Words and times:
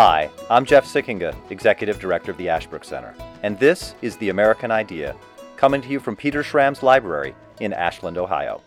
Hi, 0.00 0.30
I'm 0.48 0.64
Jeff 0.64 0.86
Sikkenga, 0.86 1.34
Executive 1.50 1.98
Director 1.98 2.30
of 2.30 2.38
the 2.38 2.48
Ashbrook 2.48 2.84
Center, 2.84 3.16
and 3.42 3.58
this 3.58 3.96
is 4.00 4.16
The 4.16 4.28
American 4.28 4.70
Idea, 4.70 5.16
coming 5.56 5.82
to 5.82 5.88
you 5.88 5.98
from 5.98 6.14
Peter 6.14 6.44
Schramm's 6.44 6.84
library 6.84 7.34
in 7.58 7.72
Ashland, 7.72 8.16
Ohio. 8.16 8.62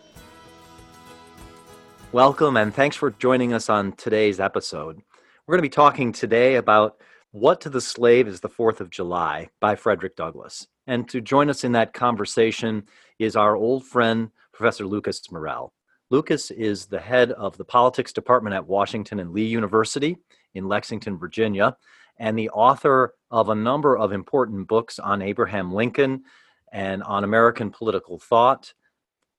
Welcome, 2.12 2.58
and 2.58 2.74
thanks 2.74 2.96
for 2.96 3.12
joining 3.12 3.54
us 3.54 3.70
on 3.70 3.92
today's 3.92 4.40
episode. 4.40 5.00
We're 5.46 5.54
going 5.54 5.62
to 5.64 5.70
be 5.70 5.74
talking 5.74 6.12
today 6.12 6.56
about 6.56 6.98
What 7.30 7.62
to 7.62 7.70
the 7.70 7.80
Slave 7.80 8.28
is 8.28 8.40
the 8.40 8.50
Fourth 8.50 8.82
of 8.82 8.90
July 8.90 9.48
by 9.58 9.74
Frederick 9.74 10.16
Douglass. 10.16 10.66
And 10.86 11.08
to 11.08 11.22
join 11.22 11.48
us 11.48 11.64
in 11.64 11.72
that 11.72 11.94
conversation 11.94 12.82
is 13.18 13.36
our 13.36 13.56
old 13.56 13.86
friend, 13.86 14.28
Professor 14.52 14.84
Lucas 14.84 15.22
Morel. 15.32 15.72
Lucas 16.10 16.50
is 16.50 16.84
the 16.84 17.00
head 17.00 17.32
of 17.32 17.56
the 17.56 17.64
politics 17.64 18.12
department 18.12 18.54
at 18.54 18.66
Washington 18.68 19.18
and 19.18 19.32
Lee 19.32 19.46
University 19.46 20.18
in 20.54 20.68
Lexington, 20.68 21.18
Virginia, 21.18 21.76
and 22.18 22.38
the 22.38 22.50
author 22.50 23.14
of 23.30 23.48
a 23.48 23.54
number 23.54 23.96
of 23.96 24.12
important 24.12 24.68
books 24.68 24.98
on 24.98 25.22
Abraham 25.22 25.72
Lincoln 25.72 26.24
and 26.72 27.02
on 27.02 27.24
American 27.24 27.70
political 27.70 28.18
thought, 28.18 28.74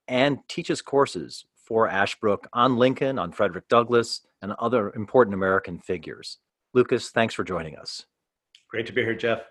and 0.08 0.40
teaches 0.48 0.82
courses 0.82 1.46
for 1.56 1.88
Ashbrook 1.88 2.48
on 2.54 2.78
Lincoln, 2.78 3.18
on 3.18 3.32
Frederick 3.32 3.68
Douglass, 3.70 4.22
and 4.42 4.52
other 4.54 4.92
important 4.94 5.34
American 5.34 5.80
figures. 5.80 6.40
Lucas, 6.74 7.10
thanks 7.10 7.34
for 7.34 7.44
joining 7.44 7.78
us. 7.78 8.06
Great 8.70 8.86
to 8.88 8.94
be 8.94 9.02
here, 9.02 9.16
Jeff. 9.16 9.44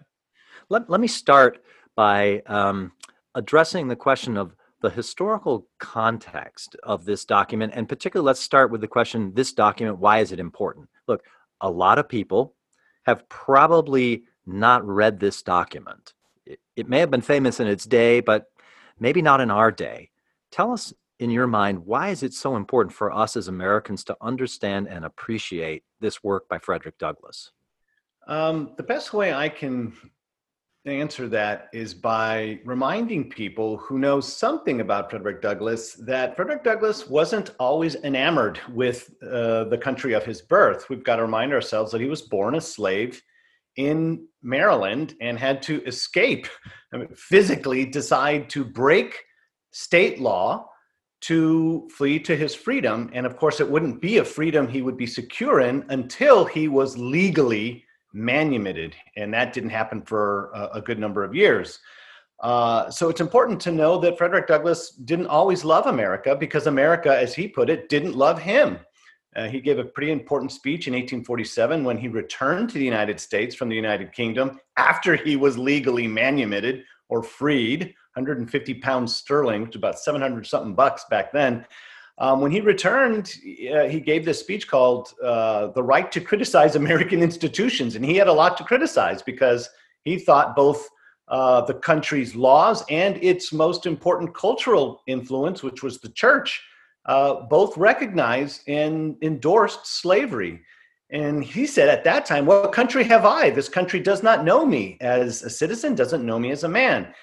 Let, 0.69 0.91
let 0.91 1.01
me 1.01 1.09
start 1.09 1.63
by 1.97 2.43
um, 2.47 2.93
addressing 3.35 3.89
the 3.89 3.97
question 3.97 4.37
of 4.37 4.55
the 4.83 4.91
historical 4.91 5.69
context 5.79 6.77
of 6.83 7.05
this 7.05 7.25
document. 7.25 7.73
And 7.75 7.89
particularly, 7.89 8.27
let's 8.27 8.41
start 8.41 8.71
with 8.71 8.81
the 8.81 8.89
question 8.89 9.33
this 9.35 9.53
document, 9.53 9.99
why 9.99 10.19
is 10.19 10.33
it 10.33 10.41
important? 10.41 10.89
Look, 11.07 11.23
a 11.63 11.71
lot 11.71 11.99
of 11.99 12.09
people 12.09 12.55
have 13.05 13.29
probably 13.29 14.25
not 14.45 14.87
read 14.87 15.19
this 15.19 15.43
document. 15.43 16.13
It, 16.45 16.61
it 16.77 16.89
may 16.89 16.99
have 16.99 17.11
been 17.11 17.23
famous 17.23 17.61
in 17.61 17.67
its 17.67 17.85
day, 17.85 18.21
but 18.21 18.47
maybe 18.99 19.23
not 19.23 19.41
in 19.41 19.51
our 19.51 19.71
day. 19.71 20.11
Tell 20.51 20.73
us, 20.73 20.93
in 21.19 21.31
your 21.31 21.47
mind, 21.47 21.87
why 21.87 22.11
is 22.11 22.23
it 22.23 22.35
so 22.35 22.57
important 22.57 22.93
for 22.93 23.13
us 23.13 23.37
as 23.37 23.49
Americans 23.49 24.05
to 24.05 24.17
understand 24.21 24.89
and 24.89 25.05
appreciate 25.05 25.85
this 26.01 26.23
work 26.23 26.49
by 26.49 26.59
Frederick 26.59 26.99
Douglass? 26.99 27.53
Um, 28.27 28.73
the 28.77 28.83
best 28.83 29.13
way 29.13 29.33
I 29.33 29.49
can 29.49 29.93
answer 30.85 31.29
that 31.29 31.69
is 31.73 31.95
by 31.95 32.59
reminding 32.65 33.31
people 33.31 33.77
who 33.77 33.99
know 33.99 34.21
something 34.21 34.81
about 34.81 35.11
Frederick 35.11 35.41
Douglass 35.41 35.95
that 35.95 36.35
Frederick 36.35 36.65
Douglass 36.65 37.09
wasn't 37.09 37.55
always 37.61 37.95
enamored 37.97 38.59
with 38.73 39.15
uh, 39.23 39.65
the 39.65 39.79
country 39.79 40.13
of 40.13 40.25
his 40.25 40.43
birth. 40.43 40.91
We've 40.91 41.05
got 41.05 41.17
to 41.17 41.23
remind 41.23 41.53
ourselves 41.53 41.93
that 41.93 42.01
he 42.01 42.09
was 42.09 42.23
born 42.23 42.57
a 42.57 42.61
slave 42.61 43.23
in 43.77 44.27
Maryland 44.43 45.15
and 45.21 45.39
had 45.39 45.63
to 45.63 45.83
escape, 45.85 46.49
I 46.93 46.97
mean, 46.99 47.09
physically 47.15 47.87
decide 47.87 48.51
to 48.51 48.65
break 48.65 49.23
state 49.71 50.21
law 50.21 50.69
to 51.23 51.89
flee 51.97 52.19
to 52.19 52.37
his 52.37 52.57
freedom. 52.57 53.09
And 53.13 53.25
of 53.25 53.37
course, 53.37 53.61
it 53.61 53.71
wouldn't 53.71 54.01
be 54.01 54.19
a 54.19 54.25
freedom 54.25 54.67
he 54.67 54.83
would 54.83 54.97
be 54.97 55.07
secure 55.07 55.61
in 55.61 55.85
until 55.89 56.45
he 56.45 56.67
was 56.67 56.99
legally 56.99 57.85
manumitted, 58.13 58.95
and 59.17 59.33
that 59.35 59.53
didn't 59.53 59.71
happen 59.71 60.03
for 60.03 60.51
a, 60.55 60.71
a 60.75 60.81
good 60.81 60.99
number 60.99 61.25
of 61.25 61.35
years. 61.35 61.79
Uh, 62.43 62.91
so 62.91 63.09
it's 63.09 63.21
important 63.21 63.61
to 63.61 63.71
know 63.71 63.99
that 63.99 64.19
Frederick 64.19 64.49
Douglass 64.49 64.91
didn't 64.91 65.29
always 65.29 65.65
love 65.65 65.87
America 65.87 66.35
because 66.35 66.67
America, 66.67 67.17
as 67.17 67.35
he 67.35 67.47
put 67.47 67.71
it, 67.71 67.89
didn't 67.89 68.17
love 68.17 68.41
him. 68.41 68.79
Uh, 69.35 69.49
he 69.49 69.61
gave 69.61 69.79
a 69.79 69.85
pretty 69.85 70.13
important 70.13 70.53
speech 70.53 70.89
in 70.89 70.93
1847 70.93 71.85
when 71.85 71.97
he 71.97 72.09
returned 72.09 72.69
to 72.69 72.79
the 72.79 72.85
United 72.85 73.19
States 73.19 73.55
from 73.55 73.69
the 73.69 73.77
United 73.77 74.13
Kingdom 74.13 74.59
after 74.77 75.17
he 75.17 75.37
was 75.37 75.57
legally 75.57 76.07
manumitted 76.07 76.85
or 77.09 77.23
freed, 77.23 77.95
150 78.15 78.75
pounds 78.75 79.15
sterling, 79.15 79.63
which 79.63 79.71
is 79.71 79.77
about 79.77 79.99
700 79.99 80.47
something 80.47 80.75
bucks 80.75 81.05
back 81.09 81.33
then. 81.33 81.65
Um, 82.19 82.41
when 82.41 82.51
he 82.51 82.61
returned, 82.61 83.35
uh, 83.75 83.89
he 83.89 84.01
gave 84.01 84.25
this 84.25 84.39
speech 84.39 84.69
called 84.69 85.15
uh, 85.23 85.69
The 85.69 85.83
Right 85.83 86.11
to 86.13 86.21
Criticize 86.21 86.77
American 86.77 87.23
Institutions. 87.23 87.97
And 87.97 88.05
he 88.05 88.17
had 88.17 88.29
a 88.29 88.33
lot 88.33 88.57
to 88.59 88.65
criticize 88.65 89.23
because 89.23 89.69
he 90.05 90.19
thought 90.19 90.55
both 90.55 90.89
uh, 91.29 91.63
the 91.63 91.75
country's 91.75 92.35
laws 92.35 92.85
and 92.91 93.17
its 93.23 93.53
most 93.53 93.87
important 93.87 94.35
cultural 94.35 95.03
influence, 95.07 95.63
which 95.63 95.83
was 95.83 95.99
the 96.01 96.11
church, 96.11 96.63
uh, 97.07 97.35
both 97.49 97.77
recognized 97.77 98.69
and 98.69 99.17
endorsed 99.23 99.87
slavery. 99.87 100.61
And 101.11 101.43
he 101.43 101.67
said 101.67 101.89
at 101.89 102.05
that 102.05 102.27
time, 102.27 102.47
What 102.47 102.73
country 102.73 103.05
have 103.05 103.25
I? 103.25 103.51
This 103.51 103.69
country 103.69 104.01
does 104.01 104.23
not 104.23 104.45
know 104.45 104.65
me 104.65 104.99
as 105.01 105.43
a 105.43 105.51
citizen, 105.51 105.95
doesn't 105.95 106.25
know 106.25 106.39
me 106.39 106.51
as 106.51 106.65
a 106.65 106.69
man. 106.69 107.15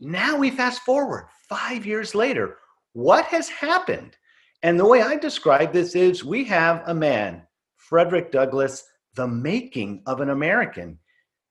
Now 0.00 0.36
we 0.36 0.50
fast 0.50 0.82
forward 0.82 1.26
five 1.48 1.84
years 1.84 2.14
later 2.14 2.56
what 2.92 3.24
has 3.26 3.48
happened? 3.48 4.16
And 4.62 4.78
the 4.78 4.86
way 4.86 5.02
I 5.02 5.16
describe 5.16 5.72
this 5.72 5.94
is 5.94 6.24
we 6.24 6.44
have 6.44 6.82
a 6.86 6.94
man, 6.94 7.42
Frederick 7.76 8.30
Douglass, 8.30 8.84
the 9.14 9.26
making 9.26 10.02
of 10.06 10.20
an 10.20 10.30
American. 10.30 10.98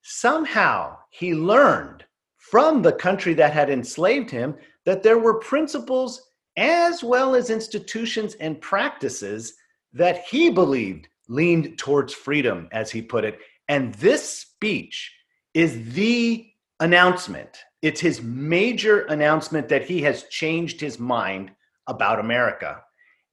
Somehow 0.01 0.97
he 1.09 1.33
learned 1.33 2.05
from 2.37 2.81
the 2.81 2.93
country 2.93 3.33
that 3.35 3.53
had 3.53 3.69
enslaved 3.69 4.29
him 4.29 4.55
that 4.85 5.03
there 5.03 5.19
were 5.19 5.39
principles 5.39 6.21
as 6.57 7.03
well 7.03 7.35
as 7.35 7.49
institutions 7.49 8.35
and 8.35 8.61
practices 8.61 9.53
that 9.93 10.23
he 10.29 10.49
believed 10.49 11.07
leaned 11.27 11.77
towards 11.77 12.13
freedom, 12.13 12.67
as 12.71 12.91
he 12.91 13.01
put 13.01 13.23
it. 13.23 13.39
And 13.67 13.93
this 13.95 14.27
speech 14.27 15.13
is 15.53 15.93
the 15.93 16.45
announcement 16.79 17.57
it's 17.81 18.01
his 18.01 18.21
major 18.21 19.01
announcement 19.05 19.69
that 19.69 19.83
he 19.83 20.01
has 20.01 20.23
changed 20.23 20.81
his 20.81 20.99
mind 20.99 21.51
about 21.87 22.19
America. 22.19 22.81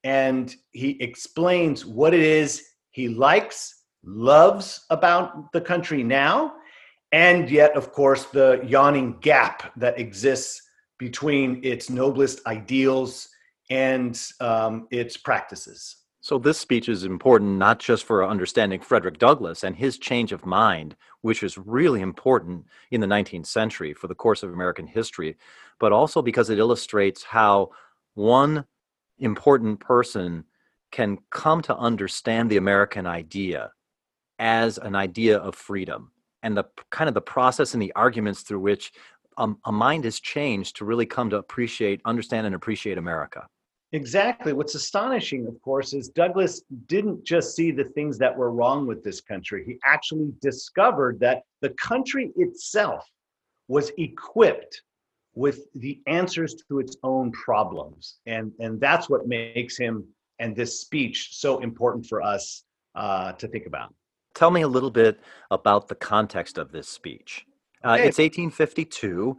And 0.05 0.55
he 0.73 0.91
explains 1.03 1.85
what 1.85 2.15
it 2.15 2.21
is 2.21 2.65
he 2.91 3.09
likes, 3.09 3.83
loves 4.05 4.87
about 4.91 5.53
the 5.53 5.61
country 5.61 6.03
now, 6.03 6.55
and 7.13 7.51
yet, 7.51 7.77
of 7.77 7.93
course, 7.93 8.25
the 8.27 8.63
yawning 8.67 9.19
gap 9.21 9.73
that 9.77 9.99
exists 9.99 10.63
between 10.99 11.61
its 11.65 11.91
noblest 11.91 12.47
ideals 12.47 13.29
and 13.71 14.21
um, 14.41 14.87
its 14.91 15.17
practices. 15.17 15.97
So, 16.27 16.39
this 16.39 16.59
speech 16.59 16.89
is 16.89 17.05
important 17.05 17.57
not 17.57 17.79
just 17.79 18.03
for 18.03 18.27
understanding 18.27 18.81
Frederick 18.81 19.21
Douglass 19.21 19.63
and 19.63 19.77
his 19.77 19.97
change 19.97 20.33
of 20.33 20.45
mind, 20.45 20.97
which 21.21 21.45
is 21.45 21.57
really 21.57 22.01
important 22.01 22.65
in 22.91 23.01
the 23.01 23.07
19th 23.07 23.47
century 23.47 23.95
for 23.95 24.09
the 24.09 24.15
course 24.17 24.43
of 24.43 24.53
American 24.53 24.89
history, 24.89 25.37
but 25.79 25.93
also 25.93 26.23
because 26.23 26.51
it 26.51 26.59
illustrates 26.59 27.23
how 27.23 27.71
one 28.15 28.65
important 29.21 29.79
person 29.79 30.43
can 30.91 31.19
come 31.31 31.63
to 31.63 31.77
understand 31.77 32.51
the 32.51 32.57
American 32.57 33.07
idea 33.07 33.71
as 34.41 34.79
an 34.79 34.97
idea 34.97 35.39
of 35.39 35.55
freedom 35.55 36.11
and 36.43 36.57
the 36.57 36.65
kind 36.91 37.07
of 37.07 37.15
the 37.15 37.21
process 37.21 37.73
and 37.73 37.81
the 37.81 37.93
arguments 37.95 38.41
through 38.41 38.59
which 38.59 38.91
um, 39.39 39.61
a 39.65 39.71
mind 39.71 40.05
is 40.05 40.19
changed 40.19 40.75
to 40.75 40.85
really 40.85 41.07
come 41.07 41.31
to 41.31 41.37
appreciate, 41.37 42.01
understand, 42.05 42.47
and 42.47 42.57
appreciate 42.57 42.99
America. 42.99 43.47
Exactly. 43.93 44.53
What's 44.53 44.75
astonishing, 44.75 45.47
of 45.47 45.61
course, 45.63 45.93
is 45.93 46.09
Douglass 46.09 46.63
didn't 46.87 47.25
just 47.25 47.55
see 47.55 47.71
the 47.71 47.85
things 47.85 48.19
that 48.19 48.37
were 48.37 48.51
wrong 48.51 48.87
with 48.87 49.05
this 49.05 49.21
country. 49.21 49.65
He 49.65 49.79
actually 49.85 50.33
discovered 50.43 51.21
that 51.21 51.43
the 51.63 51.71
country 51.71 52.33
itself 52.37 53.09
was 53.69 53.93
equipped 53.97 54.83
with 55.35 55.61
the 55.75 56.01
answers 56.07 56.55
to 56.69 56.81
its 56.81 56.97
own 57.03 57.31
problems. 57.31 58.17
And, 58.27 58.53
and 58.59 58.81
that's 58.81 59.09
what 59.09 59.29
makes 59.29 59.77
him 59.77 60.05
and 60.39 60.55
this 60.57 60.81
speech 60.81 61.31
so 61.33 61.59
important 61.59 62.07
for 62.07 62.23
us 62.23 62.65
uh, 62.95 63.33
to 63.33 63.49
think 63.49 63.67
about. 63.67 63.95
Tell 64.35 64.51
me 64.51 64.63
a 64.63 64.69
little 64.69 64.91
bit 64.91 65.21
about 65.51 65.89
the 65.89 65.95
context 65.95 66.59
of 66.59 66.73
this 66.73 66.89
speech. 66.89 67.47
Uh, 67.85 67.93
okay. 67.93 68.09
It's 68.09 68.19
1852 68.19 69.39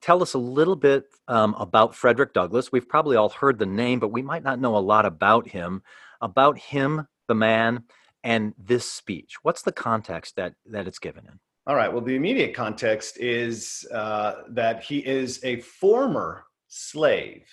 tell 0.00 0.22
us 0.22 0.34
a 0.34 0.38
little 0.38 0.76
bit 0.76 1.04
um, 1.28 1.54
about 1.58 1.94
Frederick 1.94 2.32
Douglass. 2.32 2.72
We've 2.72 2.88
probably 2.88 3.16
all 3.16 3.28
heard 3.28 3.58
the 3.58 3.66
name, 3.66 3.98
but 4.00 4.12
we 4.12 4.22
might 4.22 4.42
not 4.42 4.60
know 4.60 4.76
a 4.76 4.78
lot 4.78 5.06
about 5.06 5.48
him, 5.48 5.82
about 6.20 6.58
him, 6.58 7.06
the 7.26 7.34
man, 7.34 7.84
and 8.24 8.54
this 8.58 8.90
speech. 8.90 9.36
What's 9.42 9.62
the 9.62 9.72
context 9.72 10.36
that, 10.36 10.54
that 10.66 10.86
it's 10.86 10.98
given 10.98 11.26
in? 11.26 11.38
All 11.66 11.74
right. 11.76 11.92
Well, 11.92 12.02
the 12.02 12.16
immediate 12.16 12.54
context 12.54 13.18
is 13.18 13.86
uh, 13.92 14.42
that 14.50 14.82
he 14.82 14.98
is 14.98 15.40
a 15.44 15.60
former 15.60 16.44
slave 16.68 17.46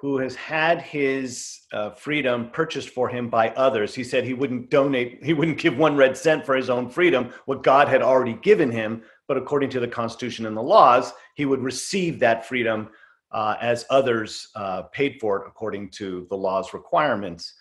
who 0.00 0.18
has 0.18 0.36
had 0.36 0.80
his 0.80 1.62
uh, 1.72 1.90
freedom 1.90 2.50
purchased 2.50 2.90
for 2.90 3.08
him 3.08 3.28
by 3.28 3.50
others. 3.50 3.94
He 3.94 4.04
said 4.04 4.24
he 4.24 4.32
wouldn't 4.32 4.70
donate, 4.70 5.24
he 5.24 5.34
wouldn't 5.34 5.58
give 5.58 5.76
one 5.76 5.96
red 5.96 6.16
cent 6.16 6.46
for 6.46 6.54
his 6.54 6.70
own 6.70 6.88
freedom, 6.88 7.32
what 7.46 7.64
God 7.64 7.88
had 7.88 8.00
already 8.00 8.34
given 8.34 8.70
him. 8.70 9.02
But 9.26 9.36
according 9.36 9.70
to 9.70 9.80
the 9.80 9.88
Constitution 9.88 10.46
and 10.46 10.56
the 10.56 10.62
laws, 10.62 11.12
he 11.34 11.46
would 11.46 11.60
receive 11.60 12.20
that 12.20 12.46
freedom 12.46 12.90
uh, 13.32 13.56
as 13.60 13.86
others 13.90 14.48
uh, 14.54 14.82
paid 14.82 15.18
for 15.20 15.38
it 15.38 15.48
according 15.48 15.90
to 15.90 16.26
the 16.30 16.36
law's 16.36 16.72
requirements. 16.72 17.54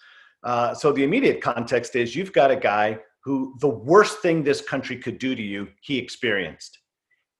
Uh, 0.44 0.76
so 0.76 0.92
the 0.92 1.04
immediate 1.04 1.42
context 1.42 1.96
is 1.96 2.16
you've 2.16 2.34
got 2.34 2.52
a 2.52 2.56
guy 2.56 3.00
who 3.22 3.56
the 3.60 3.68
worst 3.68 4.20
thing 4.20 4.44
this 4.44 4.62
country 4.62 4.96
could 4.96 5.18
do 5.18 5.36
to 5.36 5.42
you, 5.42 5.68
he 5.82 5.98
experienced. 5.98 6.80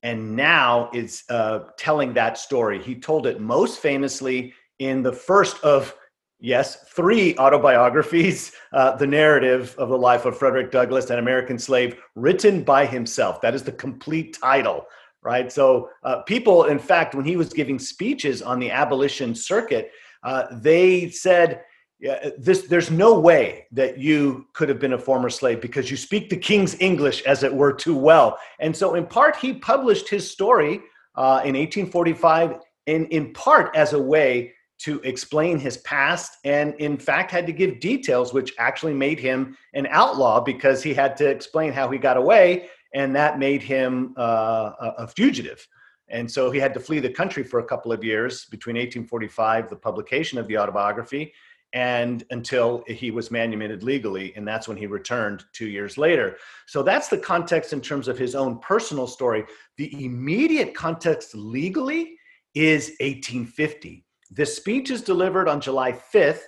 And 0.02 0.36
now 0.36 0.90
is 0.94 1.24
uh, 1.30 1.60
telling 1.78 2.14
that 2.14 2.38
story. 2.38 2.82
He 2.82 2.96
told 2.96 3.28
it 3.28 3.40
most 3.40 3.80
famously 3.80 4.54
in 4.80 5.04
the 5.04 5.12
first 5.12 5.64
of, 5.64 5.96
yes, 6.40 6.84
three 6.90 7.36
autobiographies, 7.38 8.52
uh, 8.74 8.96
the 8.96 9.08
narrative 9.08 9.76
of 9.78 9.90
the 9.90 9.98
life 9.98 10.26
of 10.26 10.38
Frederick 10.38 10.72
Douglass, 10.72 11.10
an 11.10 11.20
American 11.20 11.58
slave, 11.58 12.00
written 12.16 12.64
by 12.64 12.86
himself. 12.86 13.42
That 13.42 13.56
is 13.56 13.64
the 13.64 13.72
complete 13.72 14.38
title, 14.40 14.86
right? 15.22 15.52
So, 15.52 15.90
uh, 16.04 16.22
people, 16.24 16.66
in 16.66 16.80
fact, 16.80 17.16
when 17.16 17.26
he 17.26 17.38
was 17.38 17.50
giving 17.50 17.80
speeches 17.80 18.42
on 18.42 18.60
the 18.60 18.72
abolition 18.72 19.34
circuit, 19.34 19.92
uh, 20.24 20.46
they 20.52 21.10
said, 21.10 21.64
yeah, 22.00 22.30
this 22.38 22.68
there's 22.68 22.92
no 22.92 23.20
way 23.20 23.66
that 23.72 23.98
you 23.98 24.46
could 24.54 24.70
have 24.70 24.78
been 24.78 24.94
a 24.94 25.00
former 25.00 25.32
slave 25.32 25.62
because 25.62 25.90
you 25.90 25.98
speak 25.98 26.30
the 26.30 26.38
king's 26.38 26.80
english 26.80 27.24
as 27.24 27.42
it 27.42 27.52
were 27.52 27.74
too 27.74 27.98
well 27.98 28.38
and 28.60 28.76
so 28.76 28.94
in 28.94 29.04
part 29.08 29.36
he 29.36 29.54
published 29.54 30.08
his 30.08 30.30
story 30.30 30.76
uh, 31.16 31.42
in 31.44 31.56
1845 31.56 32.60
and 32.86 33.08
in 33.08 33.34
part 33.34 33.76
as 33.76 33.94
a 33.94 34.00
way 34.00 34.54
to 34.80 35.00
explain 35.02 35.58
his 35.58 35.78
past 35.78 36.38
and 36.44 36.76
in 36.76 36.98
fact 36.98 37.32
had 37.32 37.48
to 37.48 37.54
give 37.54 37.80
details 37.80 38.34
which 38.34 38.54
actually 38.60 38.94
made 38.94 39.20
him 39.20 39.58
an 39.74 39.88
outlaw 39.90 40.40
because 40.40 40.84
he 40.84 40.94
had 40.94 41.18
to 41.18 41.28
explain 41.28 41.72
how 41.72 41.90
he 41.90 41.98
got 41.98 42.18
away 42.18 42.70
and 42.94 43.16
that 43.16 43.40
made 43.40 43.62
him 43.62 44.14
uh, 44.18 44.72
a, 44.80 44.94
a 45.00 45.08
fugitive. 45.08 45.68
And 46.10 46.30
so 46.30 46.52
he 46.52 46.60
had 46.60 46.74
to 46.74 46.80
flee 46.80 47.00
the 47.00 47.10
country 47.10 47.44
for 47.44 47.60
a 47.60 47.66
couple 47.66 47.92
of 47.92 48.04
years 48.04 48.46
between 48.46 48.76
1845 48.76 49.70
the 49.70 49.76
publication 49.76 50.38
of 50.38 50.48
the 50.48 50.58
autobiography 50.58 51.34
and 51.74 52.24
until 52.30 52.84
he 52.88 53.12
was 53.12 53.30
manumitted 53.30 53.84
legally 53.84 54.34
and 54.38 54.48
that's 54.48 54.70
when 54.70 54.78
he 54.78 54.88
returned 54.88 55.44
two 55.54 55.68
years 55.68 55.98
later. 55.98 56.38
So 56.66 56.82
that's 56.82 57.10
the 57.10 57.18
context 57.18 57.74
in 57.74 57.82
terms 57.82 58.08
of 58.08 58.18
his 58.18 58.36
own 58.36 58.60
personal 58.60 59.08
story. 59.08 59.44
The 59.76 60.06
immediate 60.06 60.74
context 60.74 61.36
legally 61.36 62.18
is 62.56 62.96
1850 63.02 64.07
this 64.30 64.56
speech 64.56 64.90
is 64.92 65.02
delivered 65.02 65.48
on 65.48 65.62
july 65.62 65.92
5th 65.92 66.44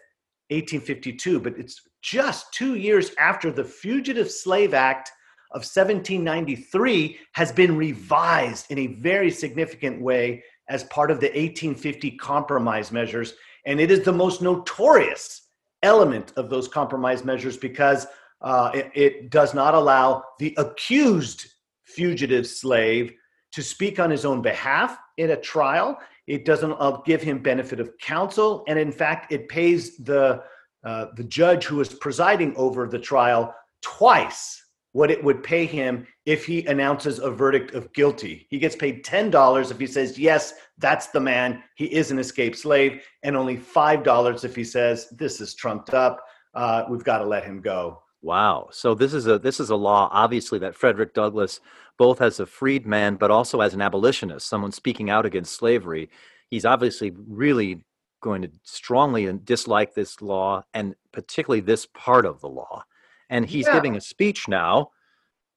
1852 0.49 1.39
but 1.39 1.57
it's 1.57 1.81
just 2.01 2.53
two 2.53 2.75
years 2.75 3.11
after 3.17 3.51
the 3.51 3.63
fugitive 3.63 4.31
slave 4.31 4.73
act 4.73 5.11
of 5.51 5.61
1793 5.61 7.17
has 7.33 7.51
been 7.51 7.75
revised 7.75 8.69
in 8.69 8.77
a 8.77 8.87
very 8.87 9.31
significant 9.31 10.01
way 10.01 10.43
as 10.67 10.83
part 10.85 11.09
of 11.09 11.19
the 11.19 11.27
1850 11.27 12.11
compromise 12.11 12.91
measures 12.91 13.33
and 13.65 13.79
it 13.79 13.91
is 13.91 14.03
the 14.03 14.11
most 14.11 14.41
notorious 14.41 15.49
element 15.83 16.33
of 16.35 16.49
those 16.49 16.67
compromise 16.67 17.23
measures 17.23 17.57
because 17.57 18.07
uh, 18.41 18.71
it, 18.73 18.91
it 18.93 19.29
does 19.29 19.53
not 19.53 19.73
allow 19.73 20.23
the 20.39 20.53
accused 20.57 21.47
fugitive 21.83 22.47
slave 22.47 23.13
to 23.51 23.63
speak 23.63 23.99
on 23.99 24.09
his 24.09 24.25
own 24.25 24.41
behalf 24.41 24.97
in 25.17 25.31
a 25.31 25.37
trial. 25.37 25.97
It 26.29 26.45
doesn't 26.45 26.75
uh, 26.79 27.01
give 27.05 27.21
him 27.21 27.39
benefit 27.39 27.79
of 27.79 27.97
counsel, 27.97 28.63
and 28.67 28.79
in 28.79 28.91
fact, 28.91 29.33
it 29.33 29.49
pays 29.49 29.97
the 29.97 30.43
uh, 30.85 31.07
the 31.17 31.23
judge 31.25 31.65
who 31.65 31.81
is 31.81 31.93
presiding 31.93 32.55
over 32.55 32.87
the 32.87 32.99
trial 32.99 33.53
twice 33.81 34.63
what 34.93 35.11
it 35.11 35.23
would 35.23 35.43
pay 35.43 35.65
him 35.65 36.07
if 36.25 36.45
he 36.45 36.65
announces 36.65 37.19
a 37.19 37.29
verdict 37.29 37.73
of 37.73 37.91
guilty. 37.93 38.47
He 38.49 38.59
gets 38.59 38.75
paid 38.75 39.03
$10 39.03 39.71
if 39.71 39.79
he 39.79 39.87
says, 39.87 40.17
Yes, 40.17 40.53
that's 40.77 41.07
the 41.07 41.19
man. 41.19 41.63
He 41.75 41.85
is 41.85 42.11
an 42.11 42.19
escaped 42.19 42.57
slave. 42.57 43.03
And 43.23 43.35
only 43.35 43.57
$5 43.57 44.43
if 44.43 44.55
he 44.55 44.63
says, 44.63 45.07
This 45.11 45.41
is 45.41 45.53
trumped 45.53 45.93
up. 45.93 46.23
Uh, 46.53 46.85
we've 46.89 47.03
got 47.03 47.19
to 47.19 47.25
let 47.25 47.43
him 47.43 47.61
go. 47.61 48.01
Wow. 48.21 48.69
So 48.71 48.95
this 48.95 49.13
is 49.13 49.27
a 49.27 49.39
this 49.39 49.59
is 49.59 49.69
a 49.69 49.75
law 49.75 50.09
obviously 50.11 50.59
that 50.59 50.75
Frederick 50.75 51.13
Douglass 51.13 51.61
both 51.97 52.21
as 52.21 52.39
a 52.39 52.45
freedman 52.45 53.15
but 53.15 53.31
also 53.31 53.61
as 53.61 53.73
an 53.73 53.81
abolitionist, 53.81 54.47
someone 54.47 54.71
speaking 54.71 55.09
out 55.09 55.25
against 55.25 55.55
slavery, 55.55 56.09
he's 56.49 56.65
obviously 56.65 57.13
really 57.27 57.81
going 58.21 58.41
to 58.41 58.51
strongly 58.63 59.31
dislike 59.43 59.93
this 59.93 60.21
law 60.21 60.63
and 60.73 60.95
particularly 61.11 61.61
this 61.61 61.85
part 61.93 62.25
of 62.25 62.41
the 62.41 62.49
law. 62.49 62.83
And 63.29 63.45
he's 63.45 63.67
yeah. 63.67 63.73
giving 63.73 63.95
a 63.95 64.01
speech 64.01 64.47
now 64.47 64.91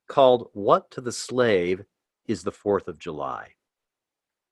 called 0.09 0.51
What 0.53 0.91
to 0.93 1.01
the 1.01 1.13
Slave 1.13 1.85
is 2.27 2.43
the 2.43 2.53
4th 2.53 2.87
of 2.87 2.99
July. 2.99 3.55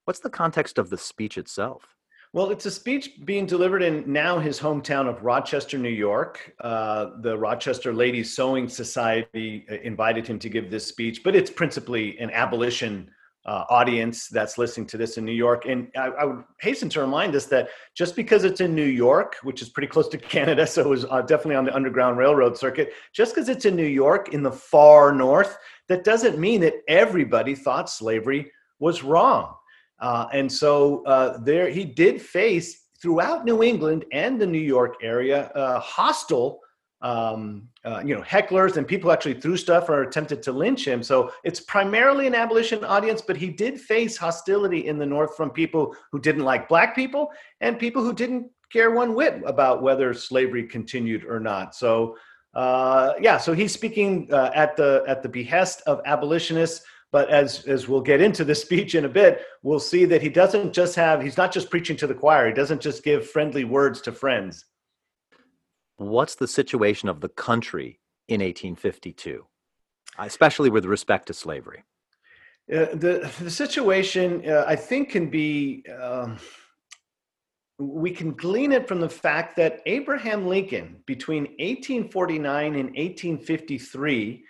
What's 0.05 0.19
the 0.19 0.29
context 0.29 0.77
of 0.77 0.89
the 0.89 0.97
speech 0.97 1.37
itself? 1.37 1.95
Well, 2.33 2.51
it's 2.51 2.65
a 2.65 2.71
speech 2.71 3.11
being 3.25 3.45
delivered 3.45 3.83
in 3.83 4.05
now 4.11 4.39
his 4.39 4.57
hometown 4.57 5.09
of 5.09 5.21
Rochester, 5.21 5.77
New 5.77 5.89
York. 5.89 6.53
Uh, 6.61 7.09
the 7.19 7.37
Rochester 7.37 7.93
Ladies 7.93 8.33
Sewing 8.33 8.69
Society 8.69 9.65
uh, 9.69 9.75
invited 9.83 10.25
him 10.25 10.39
to 10.39 10.47
give 10.47 10.71
this 10.71 10.85
speech, 10.85 11.25
but 11.25 11.35
it's 11.35 11.51
principally 11.51 12.17
an 12.19 12.31
abolition 12.31 13.11
uh, 13.45 13.65
audience 13.69 14.29
that's 14.29 14.57
listening 14.57 14.87
to 14.87 14.97
this 14.97 15.17
in 15.17 15.25
New 15.25 15.33
York. 15.33 15.65
And 15.65 15.91
I, 15.97 16.07
I, 16.07 16.23
would 16.23 16.45
hasten 16.61 16.87
to 16.89 17.01
remind 17.01 17.35
us 17.35 17.47
that 17.47 17.69
just 17.95 18.15
because 18.15 18.45
it's 18.45 18.61
in 18.61 18.73
New 18.73 18.85
York, 18.85 19.35
which 19.43 19.61
is 19.61 19.67
pretty 19.67 19.87
close 19.87 20.07
to 20.09 20.17
Canada, 20.35 20.65
so 20.65 20.81
it 20.83 20.87
was 20.87 21.03
uh, 21.05 21.21
definitely 21.23 21.55
on 21.55 21.65
the 21.65 21.75
Underground 21.75 22.17
Railroad 22.17 22.57
circuit, 22.57 22.93
just 23.11 23.35
because 23.35 23.49
it's 23.49 23.65
in 23.65 23.75
New 23.75 23.83
York 23.83 24.29
in 24.29 24.41
the 24.41 24.51
far 24.51 25.11
north, 25.11 25.57
that 25.89 26.05
doesn't 26.05 26.37
mean 26.37 26.61
that 26.61 26.75
everybody 26.87 27.55
thought 27.55 27.89
slavery 27.89 28.51
was 28.79 29.03
wrong. 29.03 29.55
Uh, 30.01 30.27
and 30.33 30.51
so 30.51 31.03
uh, 31.05 31.37
there 31.37 31.69
he 31.69 31.85
did 31.85 32.21
face 32.21 32.87
throughout 33.01 33.45
New 33.45 33.63
England 33.63 34.05
and 34.11 34.39
the 34.39 34.45
New 34.45 34.59
York 34.59 34.95
area 35.01 35.49
uh, 35.55 35.79
hostile 35.79 36.59
um, 37.01 37.67
uh, 37.83 38.01
you 38.05 38.13
know, 38.13 38.21
hecklers 38.21 38.77
and 38.77 38.87
people 38.87 39.11
actually 39.11 39.33
threw 39.33 39.57
stuff 39.57 39.89
or 39.89 40.03
attempted 40.03 40.43
to 40.43 40.51
lynch 40.51 40.87
him. 40.87 41.01
So 41.01 41.31
it's 41.43 41.59
primarily 41.59 42.27
an 42.27 42.35
abolition 42.35 42.83
audience, 42.83 43.21
but 43.21 43.37
he 43.37 43.49
did 43.49 43.81
face 43.81 44.17
hostility 44.17 44.87
in 44.87 44.99
the 44.99 45.05
North 45.05 45.35
from 45.35 45.49
people 45.49 45.95
who 46.11 46.19
didn't 46.19 46.43
like 46.43 46.69
black 46.69 46.95
people 46.95 47.29
and 47.59 47.79
people 47.79 48.03
who 48.03 48.13
didn't 48.13 48.51
care 48.71 48.91
one 48.91 49.15
whit 49.15 49.41
about 49.45 49.81
whether 49.81 50.13
slavery 50.13 50.63
continued 50.63 51.25
or 51.25 51.39
not. 51.39 51.75
So 51.75 52.17
uh, 52.53 53.13
yeah, 53.19 53.37
so 53.37 53.53
he's 53.53 53.71
speaking 53.71 54.27
uh, 54.31 54.51
at 54.53 54.75
the 54.75 55.03
at 55.07 55.23
the 55.23 55.29
behest 55.29 55.81
of 55.87 56.01
abolitionists. 56.05 56.85
But 57.11 57.29
as 57.29 57.65
as 57.65 57.87
we'll 57.87 58.01
get 58.01 58.21
into 58.21 58.43
the 58.43 58.55
speech 58.65 58.95
in 58.95 59.05
a 59.05 59.09
bit, 59.09 59.41
we'll 59.63 59.79
see 59.79 60.05
that 60.05 60.21
he 60.21 60.29
doesn't 60.29 60.73
just 60.73 60.95
have 60.95 61.21
he's 61.21 61.37
not 61.37 61.51
just 61.51 61.69
preaching 61.69 61.97
to 61.97 62.07
the 62.07 62.13
choir. 62.13 62.47
He 62.47 62.53
doesn't 62.53 62.81
just 62.81 63.03
give 63.03 63.29
friendly 63.29 63.63
words 63.63 64.01
to 64.01 64.11
friends 64.11 64.65
what's 66.01 66.35
the 66.35 66.47
situation 66.47 67.09
of 67.09 67.21
the 67.21 67.29
country 67.29 67.99
in 68.27 68.41
1852, 68.41 69.45
especially 70.19 70.69
with 70.69 70.85
respect 70.85 71.27
to 71.27 71.33
slavery? 71.33 71.83
Uh, 72.71 72.85
the 72.93 73.31
the 73.39 73.49
situation 73.49 74.43
uh, 74.47 74.63
I 74.67 74.75
think 74.75 75.09
can 75.09 75.29
be 75.29 75.83
uh, 75.91 76.35
we 77.79 78.11
can 78.11 78.31
glean 78.33 78.71
it 78.71 78.87
from 78.87 79.01
the 79.01 79.09
fact 79.09 79.55
that 79.57 79.81
Abraham 79.85 80.47
Lincoln 80.47 80.97
between 81.05 81.43
1849 81.59 82.65
and 82.75 82.89
1853 82.89 84.45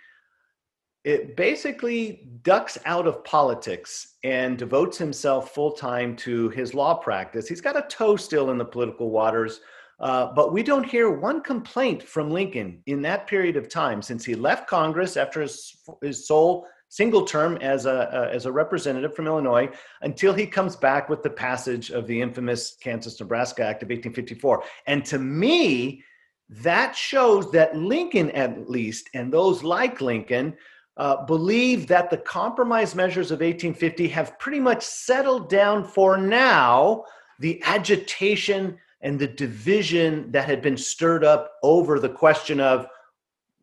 it 1.04 1.36
basically 1.36 2.28
ducks 2.42 2.78
out 2.84 3.06
of 3.06 3.24
politics 3.24 4.14
and 4.22 4.56
devotes 4.56 4.96
himself 4.98 5.52
full 5.52 5.72
time 5.72 6.14
to 6.16 6.48
his 6.50 6.74
law 6.74 6.94
practice. 6.94 7.48
He's 7.48 7.60
got 7.60 7.76
a 7.76 7.86
toe 7.88 8.16
still 8.16 8.50
in 8.50 8.58
the 8.58 8.64
political 8.64 9.10
waters, 9.10 9.60
uh, 9.98 10.32
but 10.32 10.52
we 10.52 10.62
don't 10.62 10.88
hear 10.88 11.10
one 11.10 11.42
complaint 11.42 12.02
from 12.02 12.30
Lincoln 12.30 12.82
in 12.86 13.02
that 13.02 13.26
period 13.26 13.56
of 13.56 13.68
time 13.68 14.00
since 14.00 14.24
he 14.24 14.34
left 14.34 14.68
Congress 14.68 15.16
after 15.16 15.40
his, 15.40 15.76
his 16.00 16.26
sole 16.26 16.66
single 16.88 17.24
term 17.24 17.56
as 17.56 17.86
a, 17.86 18.14
uh, 18.14 18.30
as 18.32 18.46
a 18.46 18.52
representative 18.52 19.16
from 19.16 19.26
Illinois 19.26 19.68
until 20.02 20.34
he 20.34 20.46
comes 20.46 20.76
back 20.76 21.08
with 21.08 21.22
the 21.22 21.30
passage 21.30 21.90
of 21.90 22.06
the 22.06 22.20
infamous 22.20 22.76
Kansas 22.80 23.18
Nebraska 23.18 23.62
Act 23.64 23.82
of 23.82 23.88
1854. 23.88 24.62
And 24.86 25.04
to 25.06 25.18
me, 25.18 26.04
that 26.50 26.94
shows 26.94 27.50
that 27.52 27.76
Lincoln, 27.76 28.30
at 28.32 28.68
least, 28.68 29.08
and 29.14 29.32
those 29.32 29.64
like 29.64 30.02
Lincoln, 30.02 30.54
uh, 30.96 31.24
believe 31.24 31.86
that 31.86 32.10
the 32.10 32.16
compromise 32.16 32.94
measures 32.94 33.30
of 33.30 33.40
1850 33.40 34.08
have 34.08 34.38
pretty 34.38 34.60
much 34.60 34.82
settled 34.82 35.48
down 35.48 35.84
for 35.84 36.16
now 36.16 37.04
the 37.38 37.62
agitation 37.64 38.78
and 39.00 39.18
the 39.18 39.26
division 39.26 40.30
that 40.30 40.44
had 40.44 40.62
been 40.62 40.76
stirred 40.76 41.24
up 41.24 41.52
over 41.62 41.98
the 41.98 42.08
question 42.08 42.60
of 42.60 42.86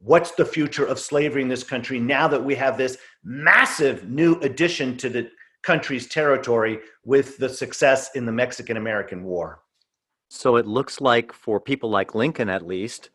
what's 0.01 0.31
the 0.31 0.45
future 0.45 0.85
of 0.85 0.99
slavery 0.99 1.41
in 1.41 1.47
this 1.47 1.63
country 1.63 1.99
now 1.99 2.27
that 2.27 2.43
we 2.43 2.55
have 2.55 2.77
this 2.77 2.97
massive 3.23 4.09
new 4.09 4.39
addition 4.39 4.97
to 4.97 5.09
the 5.09 5.29
country's 5.61 6.07
territory 6.07 6.79
with 7.05 7.37
the 7.37 7.49
success 7.49 8.09
in 8.15 8.25
the 8.25 8.31
Mexican 8.31 8.77
American 8.77 9.23
War. 9.23 9.61
So 10.29 10.55
it 10.55 10.67
looks 10.67 11.01
like, 11.01 11.33
for 11.33 11.59
people 11.59 11.89
like 11.89 12.15
Lincoln 12.15 12.49
at 12.49 12.65
least, 12.65 13.09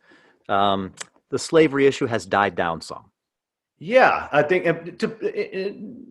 um, 0.49 0.93
the 1.29 1.39
slavery 1.39 1.87
issue 1.87 2.05
has 2.05 2.25
died 2.25 2.55
down 2.55 2.81
some. 2.81 3.11
Yeah, 3.85 4.29
I 4.31 4.41
think 4.41 4.65
uh, 4.65 4.73
to, 4.97 6.05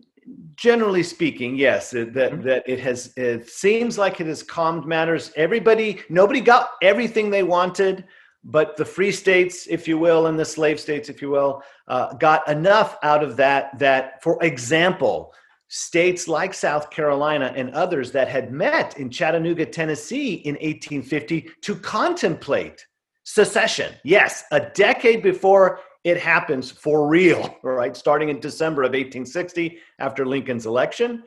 generally 0.55 1.03
speaking, 1.03 1.57
yes, 1.57 1.91
that 1.91 2.13
mm-hmm. 2.13 2.41
that 2.43 2.63
it 2.65 2.79
has. 2.79 3.11
It 3.17 3.49
seems 3.49 3.97
like 3.97 4.21
it 4.21 4.27
has 4.27 4.41
calmed 4.41 4.85
matters. 4.85 5.33
Everybody, 5.35 6.01
nobody 6.07 6.39
got 6.39 6.69
everything 6.81 7.29
they 7.29 7.43
wanted, 7.43 8.05
but 8.45 8.77
the 8.77 8.85
free 8.85 9.11
states, 9.11 9.67
if 9.69 9.89
you 9.89 9.97
will, 9.97 10.27
and 10.27 10.39
the 10.39 10.45
slave 10.45 10.79
states, 10.79 11.09
if 11.09 11.21
you 11.21 11.29
will, 11.29 11.63
uh, 11.89 12.13
got 12.13 12.47
enough 12.47 12.97
out 13.03 13.21
of 13.21 13.35
that 13.35 13.77
that, 13.77 14.23
for 14.23 14.41
example, 14.41 15.33
states 15.67 16.29
like 16.29 16.53
South 16.53 16.89
Carolina 16.89 17.51
and 17.57 17.71
others 17.71 18.09
that 18.13 18.29
had 18.29 18.53
met 18.53 18.97
in 18.97 19.09
Chattanooga, 19.09 19.65
Tennessee 19.65 20.35
in 20.35 20.53
1850 20.55 21.49
to 21.59 21.75
contemplate 21.75 22.87
secession. 23.25 23.93
Yes, 24.05 24.45
a 24.53 24.61
decade 24.61 25.21
before 25.21 25.81
it 26.05 26.21
happens 26.21 26.71
for 26.71 27.07
real, 27.07 27.57
right? 27.63 27.97
Starting 27.97 28.29
in 28.29 28.39
December 28.39 28.83
of 28.83 28.91
1860 28.91 29.79
after 29.99 30.25
Lincoln's 30.25 30.65
election. 30.65 31.23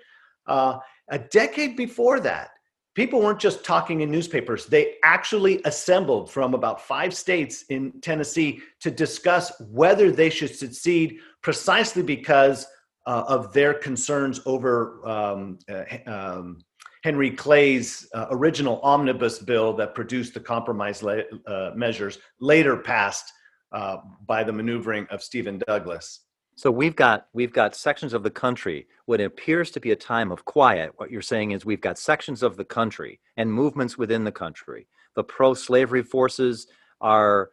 Uh, 0.46 0.78
a 1.10 1.18
decade 1.18 1.76
before 1.76 2.20
that, 2.20 2.50
people 2.94 3.20
weren't 3.20 3.40
just 3.40 3.64
talking 3.64 4.00
in 4.00 4.10
newspapers. 4.10 4.66
They 4.66 4.94
actually 5.04 5.60
assembled 5.64 6.30
from 6.30 6.54
about 6.54 6.80
five 6.80 7.12
states 7.12 7.64
in 7.68 8.00
Tennessee 8.00 8.60
to 8.80 8.90
discuss 8.90 9.52
whether 9.68 10.10
they 10.10 10.30
should 10.30 10.54
secede 10.54 11.18
precisely 11.42 12.02
because 12.02 12.66
uh, 13.06 13.24
of 13.26 13.52
their 13.52 13.74
concerns 13.74 14.40
over 14.46 15.06
um, 15.08 15.58
uh, 15.68 15.84
um, 16.06 16.58
Henry 17.02 17.30
Clay's 17.30 18.08
uh, 18.14 18.26
original 18.30 18.80
omnibus 18.82 19.38
bill 19.38 19.72
that 19.74 19.94
produced 19.94 20.34
the 20.34 20.40
compromise 20.40 21.02
uh, 21.02 21.72
measures, 21.74 22.18
later 22.40 22.76
passed 22.76 23.32
uh, 23.72 23.98
by 24.26 24.44
the 24.44 24.52
maneuvering 24.52 25.06
of 25.10 25.22
Stephen 25.22 25.62
Douglas. 25.66 26.20
So 26.56 26.72
we've 26.72 26.96
got 26.96 27.28
we've 27.32 27.52
got 27.52 27.76
sections 27.76 28.12
of 28.12 28.24
the 28.24 28.30
country 28.30 28.88
what 29.06 29.20
appears 29.20 29.70
to 29.70 29.80
be 29.80 29.92
a 29.92 29.96
time 29.96 30.32
of 30.32 30.44
quiet. 30.44 30.92
What 30.96 31.10
you're 31.10 31.22
saying 31.22 31.52
is 31.52 31.64
we've 31.64 31.80
got 31.80 31.98
sections 31.98 32.42
of 32.42 32.56
the 32.56 32.64
country 32.64 33.20
and 33.36 33.52
movements 33.52 33.96
within 33.96 34.24
the 34.24 34.32
country. 34.32 34.88
The 35.14 35.22
pro-slavery 35.22 36.02
forces 36.02 36.66
are 37.00 37.50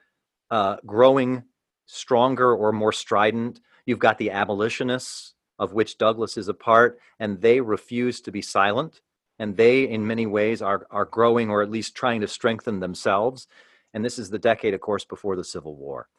uh, 0.50 0.78
growing 0.88 1.44
stronger 1.86 2.56
or 2.56 2.72
more 2.72 2.92
strident. 2.92 3.60
You've 3.86 4.00
got 4.00 4.18
the 4.18 4.32
abolitionists, 4.32 5.36
of 5.60 5.74
which 5.74 6.00
Douglass 6.00 6.36
is 6.36 6.48
a 6.48 6.56
part, 6.56 7.00
and 7.20 7.40
they 7.42 7.62
refuse 7.62 8.22
to 8.22 8.32
be 8.32 8.42
silent. 8.42 9.02
And 9.38 9.56
they, 9.56 9.88
in 9.88 10.08
many 10.08 10.26
ways, 10.26 10.64
are 10.64 10.88
are 10.90 11.06
growing 11.06 11.52
or 11.52 11.62
at 11.62 11.70
least 11.70 11.94
trying 11.94 12.22
to 12.22 12.28
strengthen 12.28 12.80
themselves. 12.80 13.48
And 13.96 14.04
this 14.04 14.20
is 14.20 14.30
the 14.30 14.38
decade, 14.38 14.74
of 14.74 14.82
course, 14.82 15.06
before 15.06 15.38
the 15.38 15.44
Civil 15.44 15.76
War. 15.78 16.10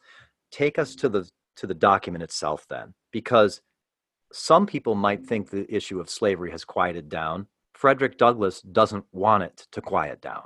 Take 0.51 0.79
us 0.79 0.95
to 0.95 1.07
the 1.07 1.29
to 1.57 1.67
the 1.67 1.73
document 1.73 2.23
itself 2.23 2.65
then, 2.69 2.93
because 3.11 3.61
some 4.33 4.65
people 4.65 4.95
might 4.95 5.25
think 5.25 5.49
the 5.49 5.73
issue 5.73 5.99
of 5.99 6.09
slavery 6.09 6.51
has 6.51 6.65
quieted 6.65 7.07
down. 7.07 7.47
Frederick 7.73 8.17
Douglass 8.17 8.61
doesn't 8.61 9.05
want 9.11 9.43
it 9.43 9.67
to 9.71 9.81
quiet 9.81 10.21
down. 10.21 10.43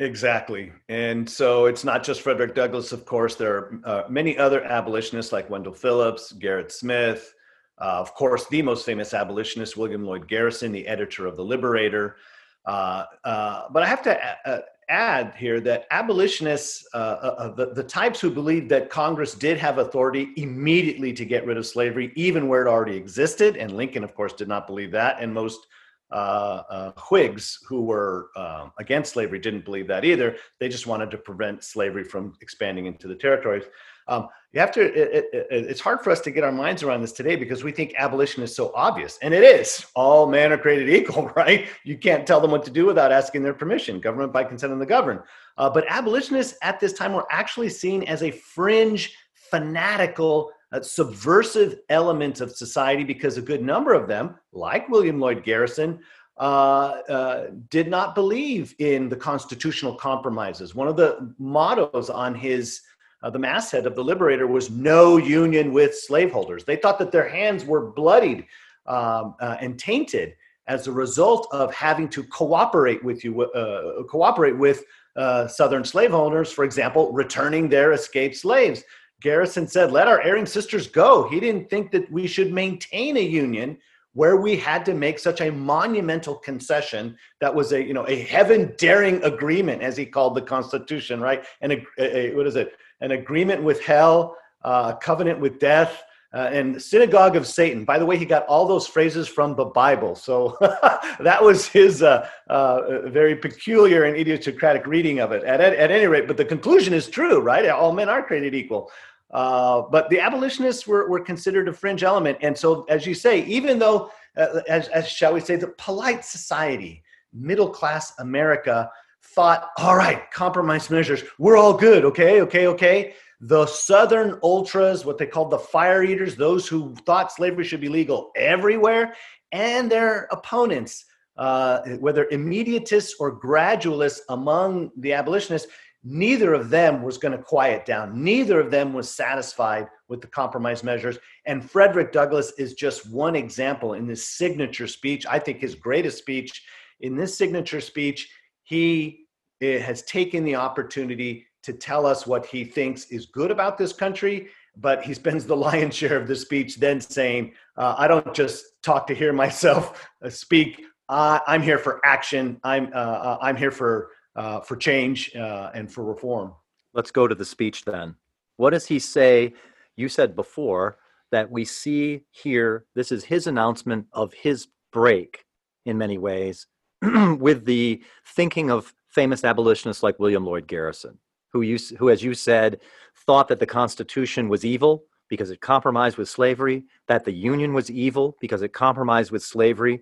Exactly. 0.00 0.72
And 0.88 1.28
so 1.28 1.66
it's 1.66 1.84
not 1.84 2.02
just 2.02 2.20
Frederick 2.20 2.54
Douglass, 2.54 2.92
of 2.92 3.04
course. 3.04 3.36
There 3.36 3.54
are 3.54 3.80
uh, 3.84 4.02
many 4.08 4.36
other 4.36 4.62
abolitionists 4.64 5.32
like 5.32 5.50
Wendell 5.50 5.74
Phillips, 5.74 6.32
Gerrit 6.32 6.72
Smith, 6.72 7.34
uh, 7.78 7.98
of 8.00 8.14
course, 8.14 8.46
the 8.48 8.62
most 8.62 8.84
famous 8.84 9.14
abolitionist, 9.14 9.76
William 9.76 10.04
Lloyd 10.04 10.28
Garrison, 10.28 10.72
the 10.72 10.86
editor 10.86 11.26
of 11.26 11.36
The 11.36 11.44
Liberator. 11.44 12.16
Uh, 12.64 13.04
uh 13.24 13.62
but 13.70 13.82
I 13.82 13.86
have 13.86 14.02
to 14.02 14.64
add 14.88 15.34
here 15.36 15.60
that 15.60 15.86
abolitionists, 15.90 16.86
uh, 16.94 16.96
uh, 16.96 17.34
uh, 17.38 17.54
the, 17.54 17.72
the 17.74 17.82
types 17.82 18.20
who 18.20 18.30
believed 18.30 18.68
that 18.70 18.90
Congress 18.90 19.34
did 19.34 19.58
have 19.58 19.78
authority 19.78 20.32
immediately 20.36 21.12
to 21.12 21.24
get 21.24 21.46
rid 21.46 21.56
of 21.56 21.66
slavery, 21.66 22.12
even 22.14 22.48
where 22.48 22.66
it 22.66 22.68
already 22.68 22.96
existed, 22.96 23.56
and 23.56 23.72
Lincoln, 23.72 24.04
of 24.04 24.14
course, 24.14 24.32
did 24.32 24.48
not 24.48 24.66
believe 24.66 24.90
that, 24.92 25.20
and 25.20 25.32
most 25.32 25.66
uh, 26.10 26.62
uh 26.68 26.92
Whigs 27.10 27.58
who 27.66 27.82
were 27.84 28.28
um, 28.36 28.72
against 28.78 29.14
slavery 29.14 29.38
didn't 29.38 29.64
believe 29.64 29.88
that 29.88 30.04
either. 30.04 30.36
They 30.60 30.68
just 30.68 30.86
wanted 30.86 31.10
to 31.12 31.16
prevent 31.16 31.64
slavery 31.64 32.04
from 32.04 32.34
expanding 32.42 32.84
into 32.84 33.08
the 33.08 33.14
territories. 33.14 33.64
Um, 34.08 34.28
you 34.52 34.60
have 34.60 34.72
to, 34.72 34.82
it, 34.82 35.24
it, 35.32 35.46
it's 35.50 35.80
hard 35.80 36.02
for 36.02 36.10
us 36.10 36.20
to 36.20 36.30
get 36.30 36.44
our 36.44 36.52
minds 36.52 36.82
around 36.82 37.00
this 37.00 37.12
today 37.12 37.36
because 37.36 37.64
we 37.64 37.72
think 37.72 37.94
abolition 37.96 38.42
is 38.42 38.54
so 38.54 38.70
obvious. 38.74 39.18
And 39.22 39.32
it 39.32 39.42
is. 39.42 39.86
All 39.94 40.26
men 40.26 40.52
are 40.52 40.58
created 40.58 40.90
equal, 40.90 41.28
right? 41.36 41.68
You 41.84 41.96
can't 41.96 42.26
tell 42.26 42.40
them 42.40 42.50
what 42.50 42.64
to 42.64 42.70
do 42.70 42.84
without 42.84 43.12
asking 43.12 43.42
their 43.42 43.54
permission. 43.54 43.98
Government 44.00 44.32
by 44.32 44.44
consent 44.44 44.72
of 44.72 44.78
the 44.78 44.86
governed. 44.86 45.20
Uh, 45.56 45.70
but 45.70 45.84
abolitionists 45.88 46.58
at 46.62 46.80
this 46.80 46.92
time 46.92 47.14
were 47.14 47.26
actually 47.30 47.70
seen 47.70 48.02
as 48.04 48.22
a 48.22 48.30
fringe, 48.30 49.16
fanatical, 49.34 50.50
uh, 50.72 50.82
subversive 50.82 51.78
element 51.88 52.40
of 52.40 52.54
society 52.54 53.04
because 53.04 53.36
a 53.36 53.42
good 53.42 53.62
number 53.62 53.94
of 53.94 54.08
them, 54.08 54.36
like 54.52 54.88
William 54.88 55.20
Lloyd 55.20 55.44
Garrison, 55.44 55.98
uh, 56.38 57.00
uh, 57.08 57.46
did 57.68 57.88
not 57.88 58.14
believe 58.14 58.74
in 58.78 59.08
the 59.08 59.16
constitutional 59.16 59.94
compromises. 59.94 60.74
One 60.74 60.88
of 60.88 60.96
the 60.96 61.34
mottos 61.38 62.08
on 62.08 62.34
his 62.34 62.80
uh, 63.22 63.30
the 63.30 63.38
masthead 63.38 63.86
of 63.86 63.94
the 63.94 64.04
Liberator 64.04 64.46
was 64.46 64.70
no 64.70 65.16
union 65.16 65.72
with 65.72 65.96
slaveholders. 65.96 66.64
They 66.64 66.76
thought 66.76 66.98
that 66.98 67.12
their 67.12 67.28
hands 67.28 67.64
were 67.64 67.92
bloodied 67.92 68.46
um, 68.86 69.34
uh, 69.40 69.56
and 69.60 69.78
tainted 69.78 70.34
as 70.66 70.86
a 70.86 70.92
result 70.92 71.48
of 71.52 71.72
having 71.74 72.08
to 72.08 72.22
cooperate 72.24 73.02
with 73.04 73.24
you, 73.24 73.42
uh, 73.42 74.02
cooperate 74.04 74.56
with 74.56 74.84
uh, 75.16 75.46
Southern 75.46 75.84
slaveholders, 75.84 76.52
for 76.52 76.64
example, 76.64 77.12
returning 77.12 77.68
their 77.68 77.92
escaped 77.92 78.36
slaves. 78.36 78.82
Garrison 79.20 79.68
said, 79.68 79.92
"Let 79.92 80.08
our 80.08 80.20
erring 80.20 80.46
sisters 80.46 80.88
go." 80.88 81.28
He 81.28 81.38
didn't 81.38 81.68
think 81.70 81.90
that 81.92 82.10
we 82.10 82.26
should 82.26 82.52
maintain 82.52 83.16
a 83.16 83.20
union 83.20 83.78
where 84.14 84.36
we 84.36 84.56
had 84.56 84.84
to 84.84 84.94
make 84.94 85.18
such 85.18 85.40
a 85.40 85.50
monumental 85.50 86.34
concession 86.34 87.16
that 87.40 87.54
was 87.54 87.72
a 87.72 87.82
you 87.82 87.94
know 87.94 88.06
a 88.08 88.22
heaven 88.22 88.72
daring 88.78 89.22
agreement 89.24 89.82
as 89.82 89.96
he 89.96 90.04
called 90.04 90.34
the 90.34 90.42
constitution 90.42 91.20
right 91.20 91.44
and 91.60 91.72
a, 91.72 91.82
a, 91.98 92.34
what 92.34 92.46
is 92.46 92.56
it 92.56 92.76
an 93.02 93.10
agreement 93.10 93.62
with 93.62 93.82
hell, 93.82 94.36
uh, 94.64 94.94
a 94.94 95.04
covenant 95.04 95.40
with 95.40 95.58
death, 95.58 96.02
uh, 96.34 96.48
and 96.50 96.80
synagogue 96.80 97.36
of 97.36 97.46
Satan. 97.46 97.84
By 97.84 97.98
the 97.98 98.06
way, 98.06 98.16
he 98.16 98.24
got 98.24 98.46
all 98.46 98.66
those 98.66 98.86
phrases 98.86 99.28
from 99.28 99.54
the 99.54 99.66
Bible. 99.66 100.14
So 100.14 100.56
that 101.20 101.42
was 101.42 101.66
his 101.66 102.02
uh, 102.02 102.26
uh, 102.48 103.08
very 103.08 103.36
peculiar 103.36 104.04
and 104.04 104.16
idiosyncratic 104.16 104.86
reading 104.86 105.20
of 105.20 105.32
it. 105.32 105.44
At, 105.44 105.60
at, 105.60 105.74
at, 105.74 105.90
any 105.90 106.06
rate, 106.06 106.26
but 106.26 106.38
the 106.38 106.44
conclusion 106.44 106.94
is 106.94 107.08
true, 107.08 107.40
right? 107.40 107.68
All 107.68 107.92
men 107.92 108.08
are 108.08 108.22
created 108.22 108.54
equal. 108.54 108.90
Uh, 109.30 109.82
but 109.90 110.08
the 110.10 110.20
abolitionists 110.20 110.86
were, 110.86 111.08
were 111.08 111.20
considered 111.20 111.68
a 111.68 111.72
fringe 111.72 112.02
element. 112.02 112.38
And 112.40 112.56
so, 112.56 112.84
as 112.88 113.06
you 113.06 113.14
say, 113.14 113.44
even 113.44 113.78
though, 113.78 114.10
uh, 114.36 114.60
as, 114.68 114.88
as 114.88 115.08
shall 115.08 115.34
we 115.34 115.40
say, 115.40 115.56
the 115.56 115.68
polite 115.68 116.24
society, 116.24 117.02
middle 117.32 117.68
class 117.68 118.12
America, 118.18 118.90
thought, 119.34 119.70
all 119.78 119.96
right, 119.96 120.30
compromise 120.30 120.90
measures, 120.90 121.22
we're 121.38 121.56
all 121.56 121.74
good, 121.74 122.04
okay, 122.04 122.40
okay, 122.42 122.66
okay. 122.66 123.14
The 123.40 123.66
Southern 123.66 124.38
ultras, 124.42 125.04
what 125.04 125.18
they 125.18 125.26
called 125.26 125.50
the 125.50 125.58
fire 125.58 126.04
eaters, 126.04 126.36
those 126.36 126.68
who 126.68 126.94
thought 127.06 127.32
slavery 127.32 127.64
should 127.64 127.80
be 127.80 127.88
legal 127.88 128.30
everywhere, 128.36 129.14
and 129.50 129.90
their 129.90 130.28
opponents, 130.30 131.04
uh, 131.36 131.80
whether 131.98 132.26
immediatists 132.26 133.12
or 133.18 133.40
gradualists 133.40 134.20
among 134.28 134.92
the 134.96 135.12
abolitionists, 135.12 135.68
neither 136.04 136.52
of 136.54 136.70
them 136.70 137.02
was 137.02 137.18
going 137.18 137.36
to 137.36 137.42
quiet 137.42 137.84
down. 137.84 138.22
Neither 138.22 138.60
of 138.60 138.70
them 138.70 138.92
was 138.92 139.10
satisfied 139.10 139.86
with 140.08 140.20
the 140.20 140.26
compromise 140.26 140.82
measures. 140.82 141.18
And 141.46 141.68
Frederick 141.68 142.12
Douglass 142.12 142.52
is 142.58 142.74
just 142.74 143.10
one 143.10 143.36
example 143.36 143.94
in 143.94 144.06
this 144.06 144.28
signature 144.28 144.86
speech. 144.86 145.26
I 145.26 145.38
think 145.38 145.58
his 145.58 145.74
greatest 145.74 146.18
speech. 146.18 146.62
In 147.00 147.16
this 147.16 147.36
signature 147.36 147.80
speech, 147.80 148.30
he 148.64 149.21
has 149.62 150.02
taken 150.02 150.44
the 150.44 150.54
opportunity 150.54 151.46
to 151.62 151.72
tell 151.72 152.04
us 152.06 152.26
what 152.26 152.44
he 152.44 152.64
thinks 152.64 153.06
is 153.06 153.26
good 153.26 153.50
about 153.50 153.78
this 153.78 153.92
country 153.92 154.48
but 154.76 155.02
he 155.02 155.12
spends 155.14 155.44
the 155.44 155.56
lion's 155.66 155.94
share 155.94 156.16
of 156.16 156.26
the 156.26 156.36
speech 156.36 156.76
then 156.76 157.00
saying 157.00 157.52
uh, 157.76 157.94
i 157.98 158.08
don't 158.08 158.34
just 158.34 158.82
talk 158.82 159.06
to 159.06 159.14
hear 159.14 159.32
myself 159.32 160.08
uh, 160.22 160.28
speak. 160.28 160.82
Uh, 161.08 161.38
i'm 161.46 161.62
here 161.62 161.78
for 161.78 162.00
action. 162.04 162.58
I'm 162.64 162.86
uh, 162.94 162.96
uh, 162.96 163.38
i'm 163.42 163.56
here 163.56 163.70
for 163.70 164.10
uh, 164.34 164.60
for 164.60 164.76
change 164.76 165.30
and 165.34 165.92
for 165.92 166.04
reform. 166.04 166.54
Let's 166.94 167.10
go 167.10 167.28
to 167.28 167.34
the 167.34 167.44
speech 167.44 167.84
then. 167.84 168.16
What 168.56 168.70
does 168.70 168.86
he 168.86 168.98
say? 168.98 169.54
You 169.96 170.08
said 170.08 170.34
before 170.34 170.96
that 171.32 171.50
we 171.50 171.64
see 171.64 172.22
here 172.30 172.86
this 172.94 173.12
is 173.12 173.24
his 173.24 173.46
announcement 173.46 174.06
of 174.12 174.32
his 174.32 174.68
break 174.92 175.44
in 175.84 175.98
many 175.98 176.18
ways 176.18 176.66
with 177.02 177.64
the 177.66 178.02
thinking 178.26 178.70
of 178.70 178.94
famous 179.12 179.44
abolitionists 179.44 180.02
like 180.02 180.18
William 180.18 180.44
Lloyd 180.44 180.66
Garrison, 180.66 181.18
who, 181.52 181.62
you, 181.62 181.78
who, 181.98 182.10
as 182.10 182.22
you 182.22 182.34
said, 182.34 182.80
thought 183.26 183.48
that 183.48 183.60
the 183.60 183.66
Constitution 183.66 184.48
was 184.48 184.64
evil 184.64 185.04
because 185.28 185.50
it 185.50 185.60
compromised 185.60 186.16
with 186.16 186.28
slavery, 186.28 186.84
that 187.08 187.24
the 187.24 187.32
Union 187.32 187.72
was 187.72 187.90
evil 187.90 188.36
because 188.40 188.62
it 188.62 188.72
compromised 188.72 189.30
with 189.30 189.42
slavery, 189.42 190.00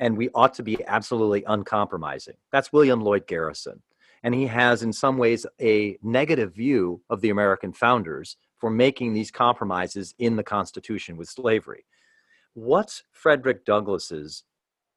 and 0.00 0.16
we 0.16 0.28
ought 0.34 0.54
to 0.54 0.62
be 0.62 0.84
absolutely 0.86 1.44
uncompromising. 1.46 2.34
That's 2.50 2.72
William 2.72 3.00
Lloyd 3.00 3.26
Garrison. 3.26 3.82
And 4.24 4.34
he 4.34 4.46
has, 4.46 4.82
in 4.82 4.92
some 4.92 5.18
ways, 5.18 5.44
a 5.60 5.98
negative 6.02 6.54
view 6.54 7.00
of 7.10 7.20
the 7.20 7.30
American 7.30 7.72
founders 7.72 8.36
for 8.58 8.70
making 8.70 9.12
these 9.12 9.32
compromises 9.32 10.14
in 10.18 10.36
the 10.36 10.44
Constitution 10.44 11.16
with 11.16 11.28
slavery. 11.28 11.84
What's 12.54 13.02
Frederick 13.10 13.64
Douglass's 13.64 14.44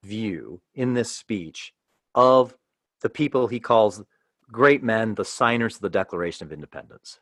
view 0.03 0.61
in 0.75 0.93
this 0.93 1.11
speech 1.11 1.73
of 2.13 2.53
the 3.01 3.09
people 3.09 3.47
he 3.47 3.59
calls 3.59 4.03
great 4.51 4.83
men, 4.83 5.15
the 5.15 5.25
signers 5.25 5.75
of 5.75 5.81
the 5.81 5.89
Declaration 5.89 6.45
of 6.45 6.53
Independence. 6.53 7.19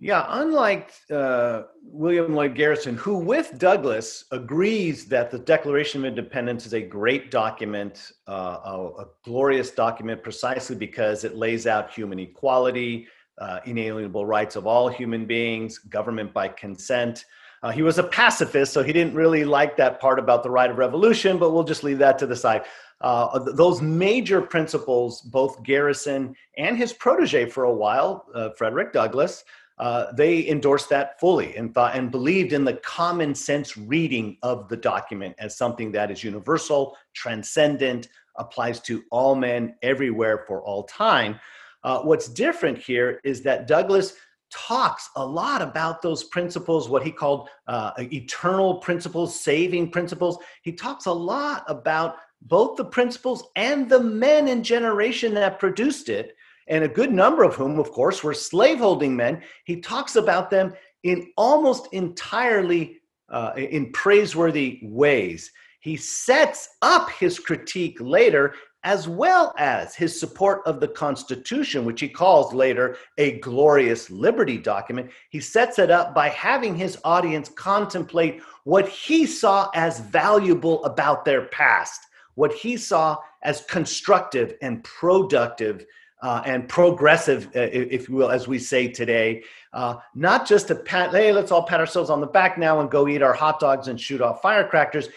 Yeah, 0.00 0.26
unlike 0.28 0.92
uh, 1.10 1.62
William 1.82 2.34
Lloyd 2.34 2.54
Garrison, 2.56 2.96
who 2.96 3.16
with 3.16 3.58
Douglass 3.58 4.24
agrees 4.32 5.06
that 5.06 5.30
the 5.30 5.38
Declaration 5.38 6.00
of 6.00 6.06
Independence 6.06 6.66
is 6.66 6.74
a 6.74 6.80
great 6.80 7.30
document, 7.30 8.12
uh, 8.26 8.58
a, 8.64 9.02
a, 9.02 9.06
glorious 9.24 9.70
document, 9.70 10.22
precisely 10.22 10.74
because 10.74 11.22
it 11.22 11.36
lays 11.36 11.68
out 11.68 11.92
human 11.92 12.18
equality, 12.18 13.06
uh, 13.38 13.60
inalienable 13.66 14.26
rights 14.26 14.56
of 14.56 14.66
all 14.66 14.88
human 14.88 15.26
beings, 15.26 15.78
government 15.78 16.34
by 16.34 16.48
consent. 16.48 17.24
Uh, 17.62 17.70
he 17.70 17.82
was 17.82 17.96
a 17.96 18.02
pacifist, 18.02 18.72
so 18.72 18.82
he 18.82 18.92
didn't 18.92 19.14
really 19.14 19.44
like 19.44 19.76
that 19.76 20.00
part 20.00 20.18
about 20.18 20.42
the 20.42 20.50
right 20.50 20.70
of 20.70 20.76
revolution, 20.76 21.38
but 21.38 21.50
we'll 21.50 21.64
just 21.64 21.84
leave 21.84 21.98
that 21.98 22.18
to 22.18 22.26
the 22.26 22.36
side. 22.36 22.62
Uh, 23.04 23.38
those 23.38 23.82
major 23.82 24.40
principles, 24.40 25.20
both 25.20 25.62
Garrison 25.62 26.34
and 26.56 26.78
his 26.78 26.94
protege 26.94 27.50
for 27.50 27.64
a 27.64 27.72
while, 27.72 28.24
uh, 28.34 28.48
Frederick 28.56 28.94
Douglass, 28.94 29.44
uh, 29.78 30.10
they 30.12 30.48
endorsed 30.48 30.88
that 30.88 31.20
fully 31.20 31.54
and 31.54 31.74
thought 31.74 31.94
and 31.94 32.10
believed 32.10 32.54
in 32.54 32.64
the 32.64 32.72
common 32.78 33.34
sense 33.34 33.76
reading 33.76 34.38
of 34.42 34.70
the 34.70 34.76
document 34.78 35.34
as 35.38 35.54
something 35.54 35.92
that 35.92 36.10
is 36.10 36.24
universal, 36.24 36.96
transcendent, 37.12 38.08
applies 38.36 38.80
to 38.80 39.04
all 39.10 39.34
men 39.34 39.74
everywhere 39.82 40.42
for 40.46 40.62
all 40.62 40.84
time. 40.84 41.38
Uh, 41.82 42.00
what's 42.00 42.28
different 42.28 42.78
here 42.78 43.20
is 43.22 43.42
that 43.42 43.66
Douglass 43.66 44.14
talks 44.50 45.10
a 45.16 45.26
lot 45.26 45.60
about 45.60 46.00
those 46.00 46.24
principles, 46.24 46.88
what 46.88 47.02
he 47.02 47.10
called 47.10 47.50
uh, 47.66 47.90
eternal 47.98 48.76
principles, 48.76 49.38
saving 49.38 49.90
principles. 49.90 50.38
He 50.62 50.72
talks 50.72 51.04
a 51.04 51.12
lot 51.12 51.64
about 51.66 52.16
both 52.44 52.76
the 52.76 52.84
principles 52.84 53.44
and 53.56 53.88
the 53.88 54.00
men 54.00 54.48
and 54.48 54.64
generation 54.64 55.34
that 55.34 55.58
produced 55.58 56.08
it 56.08 56.36
and 56.68 56.84
a 56.84 56.88
good 56.88 57.12
number 57.12 57.42
of 57.42 57.54
whom, 57.54 57.78
of 57.78 57.90
course, 57.92 58.22
were 58.22 58.34
slaveholding 58.34 59.14
men. 59.14 59.42
He 59.64 59.80
talks 59.80 60.16
about 60.16 60.50
them 60.50 60.74
in 61.02 61.30
almost 61.36 61.88
entirely 61.92 63.00
uh, 63.28 63.52
in 63.56 63.92
praiseworthy 63.92 64.80
ways. 64.82 65.50
He 65.80 65.96
sets 65.96 66.70
up 66.80 67.10
his 67.10 67.38
critique 67.38 67.98
later 68.00 68.54
as 68.84 69.08
well 69.08 69.54
as 69.58 69.94
his 69.94 70.18
support 70.18 70.60
of 70.66 70.78
the 70.78 70.88
Constitution, 70.88 71.86
which 71.86 72.00
he 72.00 72.08
calls 72.08 72.52
later 72.52 72.98
a 73.16 73.38
glorious 73.40 74.10
liberty 74.10 74.58
document. 74.58 75.10
He 75.30 75.40
sets 75.40 75.78
it 75.78 75.90
up 75.90 76.14
by 76.14 76.28
having 76.28 76.76
his 76.76 76.98
audience 77.02 77.48
contemplate 77.48 78.42
what 78.64 78.86
he 78.88 79.24
saw 79.24 79.70
as 79.74 80.00
valuable 80.00 80.84
about 80.84 81.24
their 81.24 81.46
past, 81.46 82.00
what 82.34 82.52
he 82.52 82.76
saw 82.76 83.18
as 83.42 83.62
constructive 83.62 84.54
and 84.62 84.82
productive 84.84 85.86
uh, 86.22 86.42
and 86.46 86.68
progressive, 86.68 87.48
uh, 87.48 87.68
if 87.70 88.08
you 88.08 88.14
will, 88.14 88.30
as 88.30 88.48
we 88.48 88.58
say 88.58 88.88
today. 88.88 89.42
Uh, 89.74 89.96
not 90.14 90.46
just 90.46 90.68
to 90.68 90.74
pat, 90.74 91.10
hey, 91.10 91.32
let's 91.32 91.52
all 91.52 91.64
pat 91.64 91.80
ourselves 91.80 92.08
on 92.08 92.20
the 92.20 92.26
back 92.26 92.56
now 92.56 92.80
and 92.80 92.90
go 92.90 93.06
eat 93.06 93.22
our 93.22 93.34
hot 93.34 93.60
dogs 93.60 93.88
and 93.88 94.00
shoot 94.00 94.22
off 94.22 94.40
firecrackers. 94.40 95.08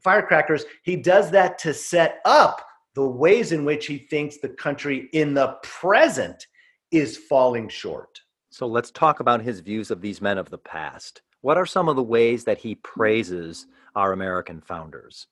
Firecrackers. 0.00 0.64
He 0.82 0.96
does 0.96 1.30
that 1.30 1.58
to 1.60 1.72
set 1.72 2.20
up 2.24 2.66
the 2.94 3.06
ways 3.06 3.52
in 3.52 3.64
which 3.64 3.86
he 3.86 3.98
thinks 3.98 4.36
the 4.36 4.48
country 4.48 5.08
in 5.12 5.32
the 5.32 5.56
present 5.62 6.46
is 6.90 7.16
falling 7.16 7.68
short. 7.68 8.20
So 8.50 8.66
let's 8.66 8.90
talk 8.90 9.20
about 9.20 9.42
his 9.42 9.60
views 9.60 9.90
of 9.90 10.00
these 10.00 10.20
men 10.20 10.36
of 10.36 10.50
the 10.50 10.58
past. 10.58 11.22
What 11.40 11.56
are 11.56 11.66
some 11.66 11.88
of 11.88 11.96
the 11.96 12.02
ways 12.02 12.44
that 12.44 12.58
he 12.58 12.74
praises 12.74 13.66
our 13.94 14.12
American 14.12 14.60
founders? 14.60 15.26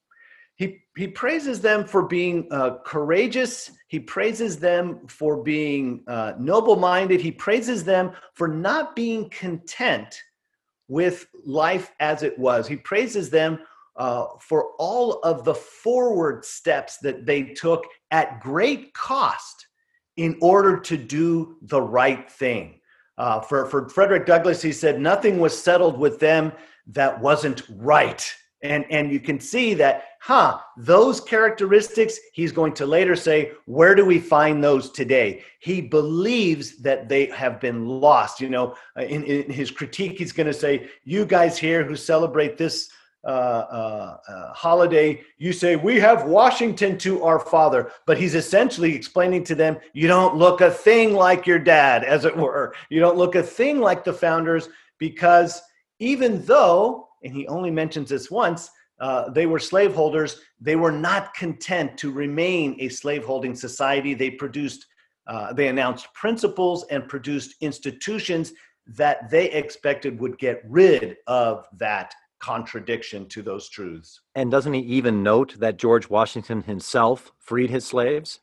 He 0.59 0.83
he 0.97 1.07
praises 1.07 1.61
them 1.61 1.85
for 1.85 2.03
being 2.03 2.49
uh, 2.51 2.79
courageous. 2.85 3.71
He 3.87 4.01
praises 4.01 4.59
them 4.59 5.07
for 5.07 5.41
being 5.43 6.03
uh, 6.09 6.33
noble-minded. 6.39 7.21
He 7.21 7.31
praises 7.31 7.85
them 7.85 8.11
for 8.35 8.49
not 8.49 8.97
being 8.97 9.31
content 9.31 10.21
with 10.89 11.27
life 11.47 11.93
as 12.01 12.25
it 12.25 12.37
was. 12.37 12.67
He 12.67 12.75
praises 12.75 13.31
them 13.31 13.61
uh, 13.95 14.27
for 14.41 14.73
all 14.79 15.21
of 15.21 15.45
the 15.45 15.55
forward 15.55 16.45
steps 16.45 16.99
that 16.99 17.25
they 17.25 17.45
took 17.45 17.85
at 18.11 18.41
great 18.41 18.93
cost 18.95 19.69
in 20.17 20.37
order 20.43 20.81
to 20.81 20.97
do 20.97 21.57
the 21.63 21.81
right 21.81 22.29
thing. 22.29 22.81
Uh, 23.17 23.41
for, 23.41 23.67
for 23.67 23.89
frederick 23.89 24.27
douglass 24.27 24.63
he 24.63 24.71
said 24.71 25.01
nothing 25.01 25.41
was 25.41 25.61
settled 25.61 25.99
with 25.99 26.21
them 26.21 26.53
that 26.87 27.21
wasn't 27.21 27.63
right 27.69 28.33
and 28.63 28.85
and 28.91 29.13
you 29.13 29.21
can 29.21 29.39
see 29.39 29.75
that 29.75 30.05
huh 30.21 30.59
those 30.77 31.21
characteristics 31.21 32.19
he's 32.33 32.53
going 32.53 32.73
to 32.73 32.87
later 32.87 33.15
say 33.15 33.53
where 33.67 33.95
do 33.95 34.05
we 34.05 34.19
find 34.19 34.63
those 34.63 34.91
today? 34.91 35.43
He 35.61 35.81
believes 35.81 36.79
that 36.79 37.09
they 37.09 37.27
have 37.27 37.61
been 37.61 37.87
lost. 37.87 38.41
You 38.41 38.51
know 38.51 38.75
uh, 38.97 39.03
in, 39.03 39.25
in 39.25 39.51
his 39.51 39.71
critique 39.71 40.19
he's 40.19 40.33
going 40.33 40.47
to 40.47 40.53
say 40.53 40.89
you 41.05 41.25
guys 41.25 41.57
here 41.57 41.85
who 41.85 41.97
celebrate 41.97 42.59
this 42.59 42.91
uh, 43.25 43.27
uh, 43.27 44.17
uh, 44.29 44.53
holiday 44.53 45.21
you 45.39 45.53
say 45.53 45.75
we 45.75 45.99
have 45.99 46.25
washington 46.25 46.97
to 46.99 47.23
our 47.23 47.39
father. 47.39 47.93
But 48.07 48.19
he's 48.19 48.35
essentially 48.35 48.95
explaining 48.95 49.45
to 49.45 49.55
them 49.55 49.79
you 49.93 50.09
don't 50.09 50.37
look 50.37 50.61
a 50.63 50.71
thing 50.71 51.13
like 51.13 51.47
your 51.47 51.59
dad 51.59 52.03
as 52.03 52.25
it 52.25 52.37
were. 52.37 52.75
You 52.91 53.01
don't 53.01 53.19
look 53.19 53.37
a 53.37 53.43
thing 53.43 53.81
like 53.81 54.03
the 54.03 54.13
founders 54.13 54.69
because 54.99 55.63
even 56.01 56.45
though 56.45 57.08
and 57.23 57.33
he 57.33 57.47
only 57.49 57.71
mentions 57.71 58.11
this 58.11 58.31
once, 58.31 58.71
uh, 59.01 59.31
they 59.31 59.47
were 59.47 59.59
slaveholders. 59.59 60.41
They 60.61 60.77
were 60.77 60.93
not 60.93 61.35
content 61.35 61.97
to 61.99 62.11
remain 62.11 62.77
a 62.81 62.89
slaveholding 62.89 63.55
society. 63.55 64.15
They 64.15 64.31
produced, 64.31 64.87
uh, 65.27 65.53
they 65.53 65.69
announced 65.69 66.13
principles 66.15 66.85
and 66.91 67.09
produced 67.09 67.55
institutions 67.61 68.53
that 68.87 69.31
they 69.31 69.51
expected 69.51 70.19
would 70.19 70.39
get 70.39 70.63
rid 70.67 71.17
of 71.27 71.67
that 71.77 72.13
contradiction 72.41 73.27
to 73.29 73.43
those 73.43 73.69
truths. 73.69 74.21
And 74.35 74.51
doesn't 74.51 74.73
he 74.73 74.81
even 74.81 75.23
note 75.23 75.57
that 75.59 75.77
George 75.77 76.09
Washington 76.09 76.63
himself 76.63 77.33
freed 77.39 77.71
his 77.71 77.85
slaves? 77.87 78.41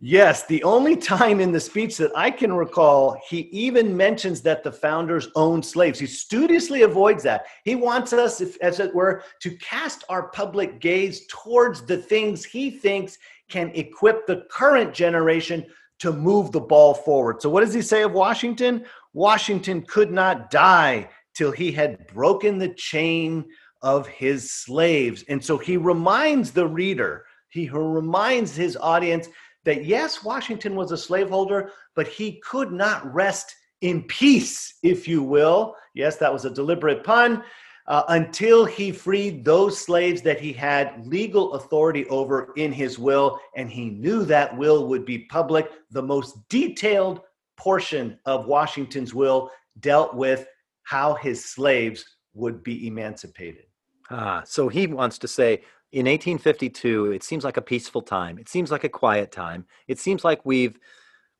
Yes, 0.00 0.44
the 0.46 0.62
only 0.62 0.94
time 0.94 1.40
in 1.40 1.52
the 1.52 1.60
speech 1.60 1.96
that 1.96 2.12
I 2.14 2.30
can 2.30 2.52
recall, 2.52 3.18
he 3.28 3.48
even 3.50 3.96
mentions 3.96 4.42
that 4.42 4.62
the 4.62 4.72
founders 4.72 5.28
owned 5.34 5.64
slaves. 5.64 5.98
He 5.98 6.06
studiously 6.06 6.82
avoids 6.82 7.22
that. 7.22 7.46
He 7.64 7.76
wants 7.76 8.12
us, 8.12 8.42
if, 8.42 8.60
as 8.60 8.78
it 8.78 8.94
were, 8.94 9.22
to 9.40 9.56
cast 9.56 10.04
our 10.10 10.28
public 10.28 10.80
gaze 10.80 11.26
towards 11.28 11.82
the 11.82 11.96
things 11.96 12.44
he 12.44 12.70
thinks 12.70 13.16
can 13.48 13.70
equip 13.70 14.26
the 14.26 14.44
current 14.50 14.92
generation 14.92 15.64
to 16.00 16.12
move 16.12 16.52
the 16.52 16.60
ball 16.60 16.92
forward. 16.92 17.40
So, 17.40 17.48
what 17.48 17.62
does 17.62 17.72
he 17.72 17.80
say 17.80 18.02
of 18.02 18.12
Washington? 18.12 18.84
Washington 19.14 19.80
could 19.80 20.12
not 20.12 20.50
die 20.50 21.08
till 21.34 21.52
he 21.52 21.72
had 21.72 22.06
broken 22.08 22.58
the 22.58 22.74
chain 22.74 23.46
of 23.80 24.06
his 24.08 24.50
slaves. 24.50 25.24
And 25.28 25.42
so 25.42 25.56
he 25.56 25.76
reminds 25.76 26.50
the 26.50 26.66
reader, 26.66 27.24
he 27.48 27.70
reminds 27.70 28.54
his 28.54 28.76
audience 28.76 29.28
that 29.66 29.84
yes, 29.84 30.24
Washington 30.24 30.74
was 30.74 30.92
a 30.92 30.96
slaveholder, 30.96 31.72
but 31.94 32.08
he 32.08 32.40
could 32.40 32.72
not 32.72 33.12
rest 33.12 33.54
in 33.82 34.04
peace, 34.04 34.78
if 34.82 35.06
you 35.06 35.22
will. 35.22 35.76
Yes, 35.94 36.16
that 36.16 36.32
was 36.32 36.46
a 36.46 36.50
deliberate 36.50 37.04
pun. 37.04 37.42
Uh, 37.88 38.02
until 38.08 38.64
he 38.64 38.90
freed 38.90 39.44
those 39.44 39.78
slaves 39.78 40.20
that 40.22 40.40
he 40.40 40.52
had 40.52 41.06
legal 41.06 41.52
authority 41.52 42.04
over 42.06 42.52
in 42.56 42.72
his 42.72 42.98
will, 42.98 43.38
and 43.54 43.70
he 43.70 43.90
knew 43.90 44.24
that 44.24 44.56
will 44.56 44.88
would 44.88 45.04
be 45.04 45.18
public. 45.26 45.70
The 45.90 46.02
most 46.02 46.48
detailed 46.48 47.20
portion 47.56 48.18
of 48.24 48.46
Washington's 48.46 49.14
will 49.14 49.50
dealt 49.78 50.14
with 50.14 50.48
how 50.82 51.14
his 51.14 51.44
slaves 51.44 52.04
would 52.34 52.62
be 52.64 52.88
emancipated. 52.88 53.66
Ah, 54.10 54.42
so 54.44 54.68
he 54.68 54.86
wants 54.86 55.18
to 55.18 55.28
say 55.28 55.62
in 55.92 56.06
1852 56.06 57.12
it 57.12 57.22
seems 57.22 57.44
like 57.44 57.56
a 57.56 57.62
peaceful 57.62 58.02
time. 58.02 58.38
It 58.38 58.48
seems 58.48 58.70
like 58.70 58.84
a 58.84 58.88
quiet 58.88 59.32
time. 59.32 59.66
It 59.88 59.98
seems 59.98 60.24
like 60.24 60.44
we've 60.44 60.78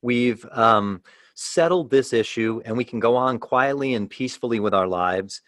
we've 0.02 0.44
um, 0.52 1.02
settled 1.34 1.90
this 1.90 2.12
issue 2.12 2.62
and 2.64 2.76
we 2.76 2.84
can 2.84 3.00
go 3.00 3.16
on 3.16 3.38
quietly 3.38 3.94
and 3.94 4.08
peacefully 4.08 4.60
with 4.60 4.74
our 4.74 4.86
lives. 4.86 5.42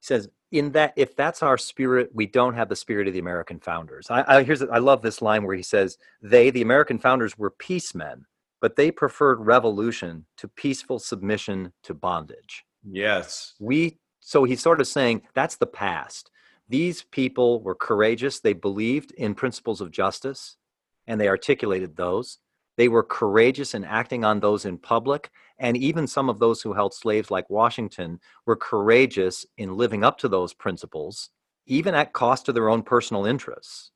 He 0.00 0.06
says 0.06 0.28
in 0.52 0.72
that 0.72 0.92
if 0.96 1.16
that's 1.16 1.42
our 1.42 1.58
spirit 1.58 2.10
we 2.14 2.26
don't 2.26 2.54
have 2.54 2.68
the 2.68 2.76
spirit 2.76 3.08
of 3.08 3.14
the 3.14 3.20
american 3.20 3.58
founders. 3.58 4.10
I, 4.10 4.24
I 4.26 4.42
here's 4.42 4.62
i 4.62 4.78
love 4.78 5.02
this 5.02 5.20
line 5.20 5.44
where 5.44 5.56
he 5.56 5.62
says 5.62 5.98
they 6.22 6.50
the 6.50 6.62
american 6.62 6.98
founders 6.98 7.36
were 7.36 7.50
peacemen 7.50 8.26
but 8.64 8.76
they 8.76 8.90
preferred 8.90 9.40
revolution 9.40 10.24
to 10.38 10.48
peaceful 10.48 10.98
submission 10.98 11.70
to 11.82 11.92
bondage. 11.92 12.64
Yes. 12.82 13.52
We 13.60 13.98
so 14.20 14.44
he's 14.44 14.62
sort 14.62 14.80
of 14.80 14.86
saying 14.86 15.20
that's 15.34 15.56
the 15.56 15.66
past 15.66 16.30
these 16.68 17.02
people 17.02 17.62
were 17.62 17.74
courageous. 17.74 18.40
They 18.40 18.52
believed 18.52 19.12
in 19.12 19.34
principles 19.34 19.80
of 19.80 19.90
justice 19.90 20.56
and 21.06 21.20
they 21.20 21.28
articulated 21.28 21.96
those. 21.96 22.38
They 22.76 22.88
were 22.88 23.02
courageous 23.02 23.74
in 23.74 23.84
acting 23.84 24.24
on 24.24 24.40
those 24.40 24.64
in 24.64 24.78
public. 24.78 25.30
And 25.58 25.76
even 25.76 26.06
some 26.06 26.28
of 26.28 26.38
those 26.38 26.62
who 26.62 26.72
held 26.72 26.94
slaves, 26.94 27.30
like 27.30 27.48
Washington, 27.48 28.18
were 28.46 28.56
courageous 28.56 29.46
in 29.56 29.76
living 29.76 30.02
up 30.02 30.18
to 30.18 30.28
those 30.28 30.52
principles, 30.52 31.30
even 31.66 31.94
at 31.94 32.12
cost 32.12 32.46
to 32.46 32.52
their 32.52 32.68
own 32.68 32.82
personal 32.82 33.26
interests, 33.26 33.92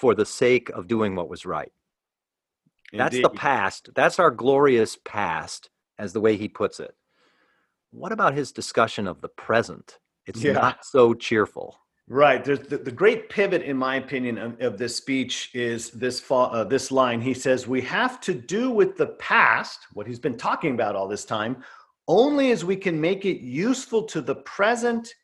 for 0.00 0.14
the 0.14 0.26
sake 0.26 0.68
of 0.70 0.88
doing 0.88 1.14
what 1.14 1.28
was 1.28 1.46
right. 1.46 1.70
That's 2.92 3.20
the 3.20 3.30
past. 3.30 3.90
That's 3.94 4.18
our 4.18 4.30
glorious 4.30 4.98
past, 5.04 5.70
as 5.98 6.12
the 6.12 6.20
way 6.20 6.36
he 6.36 6.48
puts 6.48 6.80
it. 6.80 6.94
What 7.90 8.12
about 8.12 8.34
his 8.34 8.52
discussion 8.52 9.06
of 9.06 9.20
the 9.20 9.28
present? 9.28 9.98
It's 10.26 10.42
yeah. 10.42 10.52
not 10.52 10.84
so 10.84 11.14
cheerful. 11.14 11.78
Right. 12.08 12.44
There's 12.44 12.60
the, 12.60 12.78
the 12.78 12.92
great 12.92 13.28
pivot, 13.28 13.62
in 13.62 13.76
my 13.76 13.96
opinion, 13.96 14.36
of, 14.36 14.60
of 14.60 14.78
this 14.78 14.96
speech 14.96 15.50
is 15.54 15.90
this 15.90 16.22
uh, 16.30 16.64
this 16.64 16.90
line. 16.90 17.20
He 17.20 17.32
says, 17.32 17.68
"We 17.68 17.80
have 17.82 18.20
to 18.22 18.34
do 18.34 18.70
with 18.70 18.96
the 18.96 19.06
past, 19.06 19.78
what 19.92 20.06
he's 20.06 20.18
been 20.18 20.36
talking 20.36 20.74
about 20.74 20.96
all 20.96 21.06
this 21.06 21.24
time, 21.24 21.62
only 22.08 22.50
as 22.50 22.64
we 22.64 22.76
can 22.76 23.00
make 23.00 23.24
it 23.24 23.40
useful 23.40 24.02
to 24.04 24.20
the 24.20 24.34
present 24.34 25.14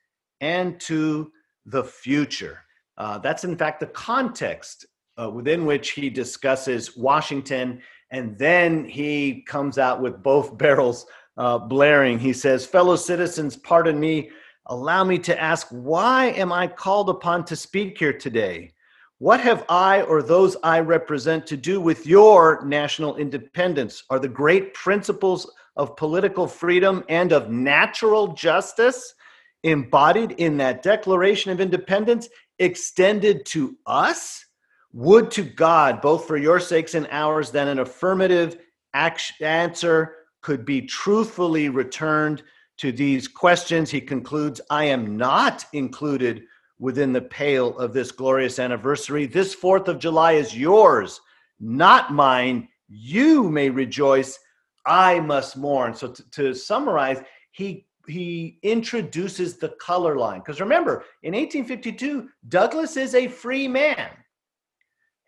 and 0.41 0.81
to 0.83 1.33
the 1.67 1.83
future." 1.85 2.61
Uh, 2.97 3.19
that's 3.19 3.45
in 3.45 3.57
fact 3.57 3.81
the 3.81 3.87
context 3.87 4.87
uh, 5.21 5.29
within 5.29 5.67
which 5.67 5.91
he 5.91 6.09
discusses 6.09 6.97
Washington, 6.97 7.83
and 8.13 8.39
then 8.39 8.85
he 8.85 9.43
comes 9.43 9.79
out 9.79 10.01
with 10.01 10.23
both 10.23 10.57
barrels 10.59 11.07
uh, 11.37 11.59
blaring. 11.59 12.21
He 12.21 12.33
says, 12.33 12.65
"Fellow 12.65 12.95
citizens, 12.95 13.57
pardon 13.57 13.99
me." 13.99 14.31
Allow 14.71 15.05
me 15.05 15.19
to 15.21 15.41
ask, 15.41 15.67
why 15.71 16.27
am 16.27 16.53
I 16.53 16.67
called 16.67 17.09
upon 17.09 17.45
to 17.47 17.57
speak 17.57 17.99
here 17.99 18.13
today? 18.13 18.73
What 19.17 19.41
have 19.41 19.65
I 19.69 20.03
or 20.03 20.23
those 20.23 20.57
I 20.63 20.81
represent 20.81 21.47
to 21.47 21.57
do 21.57 21.81
with 21.81 22.07
your 22.07 22.63
national 22.65 23.17
independence? 23.17 24.05
Are 24.11 24.19
the 24.19 24.29
great 24.29 24.75
principles 24.75 25.51
of 25.77 25.97
political 25.97 26.47
freedom 26.47 27.03
and 27.09 27.33
of 27.33 27.51
natural 27.51 28.35
justice 28.35 29.15
embodied 29.63 30.33
in 30.33 30.59
that 30.59 30.83
Declaration 30.83 31.51
of 31.51 31.61
Independence 31.61 32.29
extended 32.59 33.47
to 33.47 33.77
us? 33.87 34.45
Would 34.93 35.31
to 35.33 35.43
God, 35.43 36.03
both 36.03 36.27
for 36.27 36.37
your 36.37 36.61
sakes 36.61 36.95
and 36.95 37.09
ours, 37.11 37.51
that 37.53 37.69
an 37.69 37.79
affirmative 37.79 38.59
answer 38.95 40.15
could 40.43 40.65
be 40.65 40.83
truthfully 40.83 41.71
returned 41.71 42.43
to 42.79 42.93
these 42.93 43.29
questions. 43.29 43.91
He 43.91 44.01
concludes 44.01 44.61
I 44.71 44.85
am 44.85 45.17
not 45.17 45.67
included 45.73 46.45
within 46.79 47.13
the 47.13 47.21
pale 47.21 47.77
of 47.79 47.93
this 47.93 48.13
glorious 48.13 48.59
anniversary. 48.59 49.27
This 49.27 49.55
4th 49.55 49.89
of 49.89 49.99
July 49.99 50.33
is 50.33 50.57
yours, 50.57 51.21
not 51.61 52.13
mine. 52.13 52.69
You 52.89 53.51
may 53.51 53.69
rejoice. 53.69 54.39
I 54.87 55.21
must 55.21 55.57
mourn. 55.57 55.95
So, 55.95 56.09
to, 56.09 56.31
to 56.31 56.55
summarize, 56.55 57.21
he 57.51 57.85
he 58.07 58.59
introduces 58.63 59.59
the 59.59 59.69
color 59.81 60.17
line 60.17 60.41
because 60.41 60.61
remember 60.61 61.05
in 61.23 61.35
1852 61.35 62.29
douglass 62.49 62.97
is 62.97 63.15
a 63.15 63.29
free 63.29 63.69
man 63.69 64.09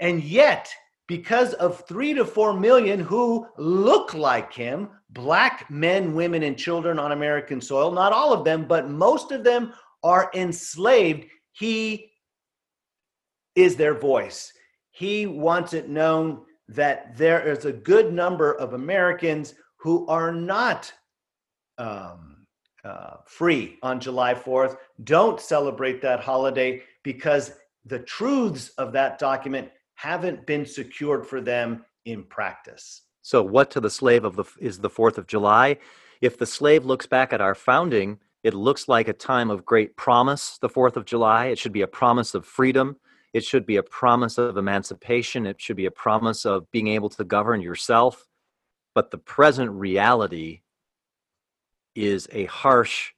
and 0.00 0.24
yet 0.24 0.72
because 1.06 1.52
of 1.54 1.86
three 1.86 2.14
to 2.14 2.24
four 2.24 2.54
million 2.54 2.98
who 2.98 3.46
look 3.58 4.14
like 4.14 4.52
him 4.54 4.88
black 5.12 5.70
men, 5.70 6.14
women, 6.14 6.42
and 6.42 6.56
children 6.56 6.98
on 6.98 7.12
American 7.12 7.60
soil. 7.60 7.90
Not 7.90 8.12
all 8.12 8.32
of 8.32 8.44
them, 8.44 8.66
but 8.66 8.88
most 8.88 9.32
of 9.32 9.44
them 9.44 9.72
are 10.02 10.30
enslaved. 10.34 11.26
He 11.52 12.12
is 13.54 13.76
their 13.76 13.94
voice. 13.94 14.52
He 14.90 15.26
wants 15.26 15.72
it 15.72 15.88
known 15.88 16.42
that 16.68 17.16
there 17.16 17.46
is 17.46 17.64
a 17.64 17.72
good 17.72 18.12
number 18.12 18.52
of 18.52 18.74
Americans 18.74 19.54
who 19.78 20.06
are 20.06 20.32
not 20.32 20.92
um, 21.78 22.46
uh, 22.84 23.16
free 23.26 23.78
on 23.82 24.00
July 24.00 24.34
4th, 24.34 24.76
don't 25.04 25.40
celebrate 25.40 26.00
that 26.02 26.20
holiday 26.20 26.82
because 27.02 27.52
the 27.84 27.98
truths 27.98 28.70
of 28.78 28.92
that 28.92 29.18
document 29.18 29.68
haven't 29.94 30.46
been 30.46 30.64
secured 30.64 31.26
for 31.26 31.40
them 31.40 31.84
in 32.04 32.24
practice. 32.24 33.02
So, 33.22 33.42
what 33.42 33.70
to 33.72 33.80
the 33.80 33.90
slave 33.90 34.24
of 34.24 34.36
the 34.36 34.44
is 34.58 34.78
the 34.78 34.90
Fourth 34.90 35.18
of 35.18 35.26
July? 35.26 35.78
If 36.20 36.38
the 36.38 36.46
slave 36.46 36.84
looks 36.84 37.06
back 37.06 37.32
at 37.32 37.40
our 37.40 37.54
founding, 37.54 38.18
it 38.42 38.54
looks 38.54 38.88
like 38.88 39.08
a 39.08 39.12
time 39.12 39.50
of 39.50 39.64
great 39.64 39.96
promise. 39.96 40.58
The 40.60 40.68
Fourth 40.68 40.96
of 40.96 41.04
July. 41.04 41.46
It 41.46 41.58
should 41.58 41.72
be 41.72 41.82
a 41.82 41.86
promise 41.86 42.34
of 42.34 42.46
freedom. 42.46 42.96
It 43.32 43.44
should 43.44 43.66
be 43.66 43.76
a 43.76 43.82
promise 43.82 44.38
of 44.38 44.56
emancipation. 44.56 45.46
It 45.46 45.60
should 45.60 45.76
be 45.76 45.86
a 45.86 45.90
promise 45.90 46.44
of 46.44 46.70
being 46.70 46.88
able 46.88 47.10
to 47.10 47.24
govern 47.24 47.60
yourself. 47.60 48.26
But 48.94 49.10
the 49.10 49.18
present 49.18 49.70
reality 49.70 50.62
is 51.94 52.28
a 52.32 52.46
harsh 52.46 53.12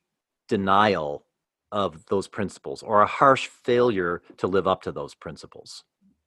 denial 0.49 1.25
of 1.71 2.05
those 2.07 2.29
principles 2.29 2.83
or 2.83 3.01
a 3.01 3.07
harsh 3.07 3.47
failure 3.47 4.21
to 4.37 4.47
live 4.47 4.67
up 4.67 4.83
to 4.83 4.93
those 4.93 5.15
principles. 5.15 5.85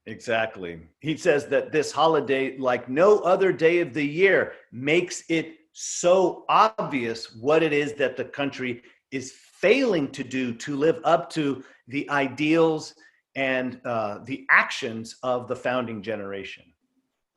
Exactly. 0.08 0.80
He 1.00 1.18
says 1.18 1.48
that 1.48 1.72
this 1.72 1.92
holiday, 1.92 2.58
like 2.58 2.88
no 2.88 3.20
other 3.20 3.52
day 3.52 3.80
of 3.80 3.94
the 3.94 4.06
year, 4.06 4.54
makes 4.72 5.24
it 5.30 5.56
so 5.74 6.46
obvious 6.48 7.36
what 7.36 7.64
it 7.64 7.74
is 7.74 7.94
that 7.94 8.16
the 8.16 8.26
country 8.26 8.84
is 9.12 9.32
failing 9.32 10.12
to 10.12 10.24
do 10.24 10.54
to 10.54 10.76
live 10.76 11.00
up 11.04 11.30
to 11.32 11.64
the 11.88 12.10
ideals 12.10 12.94
and 13.36 13.82
uh, 13.84 14.20
the 14.26 14.46
actions 14.50 15.18
of 15.24 15.48
the 15.48 15.56
founding 15.56 16.02
generation. 16.02 16.64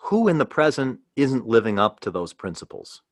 Who 0.02 0.28
in 0.28 0.38
the 0.38 0.46
present 0.46 1.00
isn't 1.16 1.46
living 1.46 1.78
up 1.78 2.00
to 2.00 2.10
those 2.10 2.32
principles? 2.32 3.02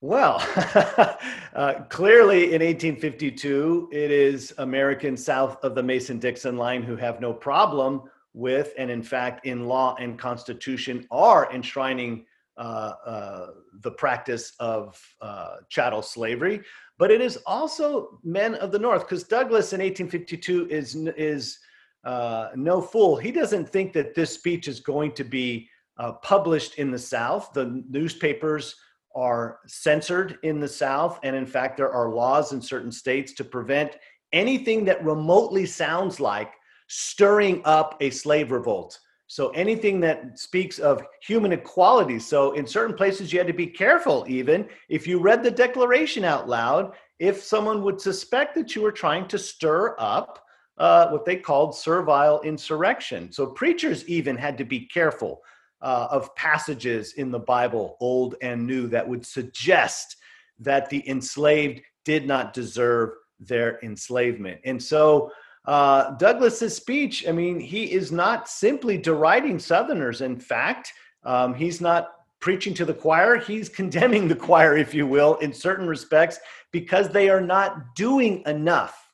Well, 0.00 0.36
uh, 1.54 1.74
clearly 1.90 2.54
in 2.54 2.62
1852, 2.62 3.90
it 3.92 4.10
is 4.10 4.54
Americans 4.58 5.22
south 5.22 5.62
of 5.62 5.74
the 5.74 5.82
Mason 5.82 6.18
Dixon 6.18 6.56
line 6.56 6.82
who 6.82 6.96
have 6.96 7.20
no 7.20 7.32
problem 7.34 8.04
with, 8.34 8.72
and 8.78 8.90
in 8.90 9.02
fact, 9.02 9.46
in 9.46 9.66
law 9.66 9.96
and 9.98 10.18
constitution, 10.18 11.06
are 11.10 11.52
enshrining 11.52 12.24
uh, 12.56 12.94
uh, 13.06 13.46
the 13.80 13.90
practice 13.90 14.52
of 14.60 15.00
uh, 15.20 15.56
chattel 15.68 16.02
slavery. 16.02 16.60
But 16.98 17.10
it 17.10 17.20
is 17.20 17.38
also 17.46 18.20
men 18.22 18.54
of 18.56 18.72
the 18.72 18.78
North, 18.78 19.08
because 19.08 19.24
Douglass 19.24 19.72
in 19.72 19.80
1852 19.80 20.68
is 20.70 20.94
is 21.16 21.58
uh, 22.04 22.50
no 22.54 22.80
fool. 22.80 23.16
He 23.16 23.32
doesn't 23.32 23.68
think 23.68 23.92
that 23.94 24.14
this 24.14 24.34
speech 24.34 24.68
is 24.68 24.80
going 24.80 25.12
to 25.12 25.24
be 25.24 25.68
uh, 25.98 26.12
published 26.12 26.76
in 26.76 26.90
the 26.90 26.98
South. 26.98 27.52
The 27.52 27.82
newspapers 27.88 28.76
are 29.14 29.60
censored 29.66 30.38
in 30.42 30.60
the 30.60 30.68
South, 30.68 31.18
and 31.22 31.34
in 31.34 31.46
fact, 31.46 31.76
there 31.76 31.92
are 31.92 32.10
laws 32.10 32.52
in 32.52 32.60
certain 32.60 32.92
states 32.92 33.32
to 33.34 33.44
prevent 33.44 33.96
anything 34.32 34.84
that 34.84 35.04
remotely 35.04 35.66
sounds 35.66 36.20
like 36.20 36.52
stirring 36.92 37.62
up 37.64 37.96
a 38.00 38.10
slave 38.10 38.50
revolt. 38.50 38.98
So 39.28 39.50
anything 39.50 40.00
that 40.00 40.40
speaks 40.40 40.80
of 40.80 41.04
human 41.22 41.52
equality. 41.52 42.18
So 42.18 42.50
in 42.54 42.66
certain 42.66 42.96
places, 42.96 43.32
you 43.32 43.38
had 43.38 43.46
to 43.46 43.52
be 43.52 43.68
careful, 43.68 44.24
even 44.26 44.68
if 44.88 45.06
you 45.06 45.20
read 45.20 45.44
the 45.44 45.52
Declaration 45.52 46.24
out 46.24 46.48
loud, 46.48 46.94
if 47.20 47.44
someone 47.44 47.84
would 47.84 48.00
suspect 48.00 48.56
that 48.56 48.74
you 48.74 48.82
were 48.82 48.90
trying 48.90 49.28
to 49.28 49.38
stir 49.38 49.94
up 50.00 50.42
uh, 50.78 51.10
what 51.10 51.24
they 51.24 51.36
called 51.36 51.76
servile 51.76 52.40
insurrection. 52.40 53.30
So 53.30 53.46
preachers 53.46 54.04
even 54.08 54.36
had 54.36 54.58
to 54.58 54.64
be 54.64 54.80
careful 54.86 55.42
uh, 55.80 56.08
of 56.10 56.34
passages 56.34 57.12
in 57.12 57.30
the 57.30 57.38
Bible, 57.38 57.96
Old 58.00 58.34
and 58.42 58.66
New, 58.66 58.88
that 58.88 59.08
would 59.08 59.24
suggest 59.24 60.16
that 60.58 60.90
the 60.90 61.08
enslaved 61.08 61.82
did 62.04 62.26
not 62.26 62.52
deserve 62.52 63.10
their 63.38 63.78
enslavement. 63.84 64.60
And 64.64 64.82
so 64.82 65.30
uh, 65.70 66.16
Douglass's 66.16 66.74
speech, 66.74 67.28
I 67.28 67.30
mean, 67.30 67.60
he 67.60 67.92
is 67.92 68.10
not 68.10 68.48
simply 68.48 68.98
deriding 68.98 69.60
Southerners. 69.60 70.20
In 70.20 70.36
fact, 70.36 70.92
um, 71.22 71.54
he's 71.54 71.80
not 71.80 72.08
preaching 72.40 72.74
to 72.74 72.84
the 72.84 72.92
choir, 72.92 73.36
he's 73.36 73.68
condemning 73.68 74.26
the 74.26 74.34
choir, 74.34 74.76
if 74.76 74.92
you 74.92 75.06
will, 75.06 75.36
in 75.36 75.52
certain 75.52 75.86
respects, 75.86 76.40
because 76.72 77.10
they 77.10 77.28
are 77.28 77.40
not 77.40 77.94
doing 77.94 78.42
enough 78.46 79.12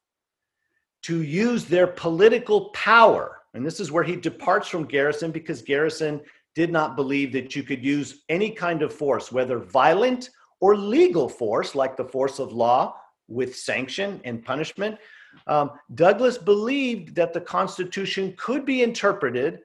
to 1.02 1.20
use 1.20 1.66
their 1.66 1.86
political 1.86 2.70
power. 2.70 3.42
And 3.52 3.64
this 3.64 3.78
is 3.78 3.92
where 3.92 4.04
he 4.04 4.16
departs 4.16 4.66
from 4.66 4.86
Garrison 4.86 5.32
because 5.32 5.60
Garrison 5.60 6.22
did 6.54 6.72
not 6.72 6.96
believe 6.96 7.32
that 7.32 7.54
you 7.54 7.64
could 7.64 7.84
use 7.84 8.24
any 8.30 8.48
kind 8.48 8.80
of 8.80 8.94
force, 8.94 9.30
whether 9.30 9.58
violent 9.58 10.30
or 10.60 10.74
legal 10.74 11.28
force, 11.28 11.74
like 11.74 11.98
the 11.98 12.04
force 12.04 12.38
of 12.38 12.54
law 12.54 12.96
with 13.28 13.54
sanction 13.54 14.22
and 14.24 14.42
punishment, 14.42 14.96
um, 15.46 15.72
Douglass 15.94 16.38
believed 16.38 17.14
that 17.14 17.32
the 17.32 17.40
Constitution 17.40 18.34
could 18.36 18.64
be 18.64 18.82
interpreted 18.82 19.60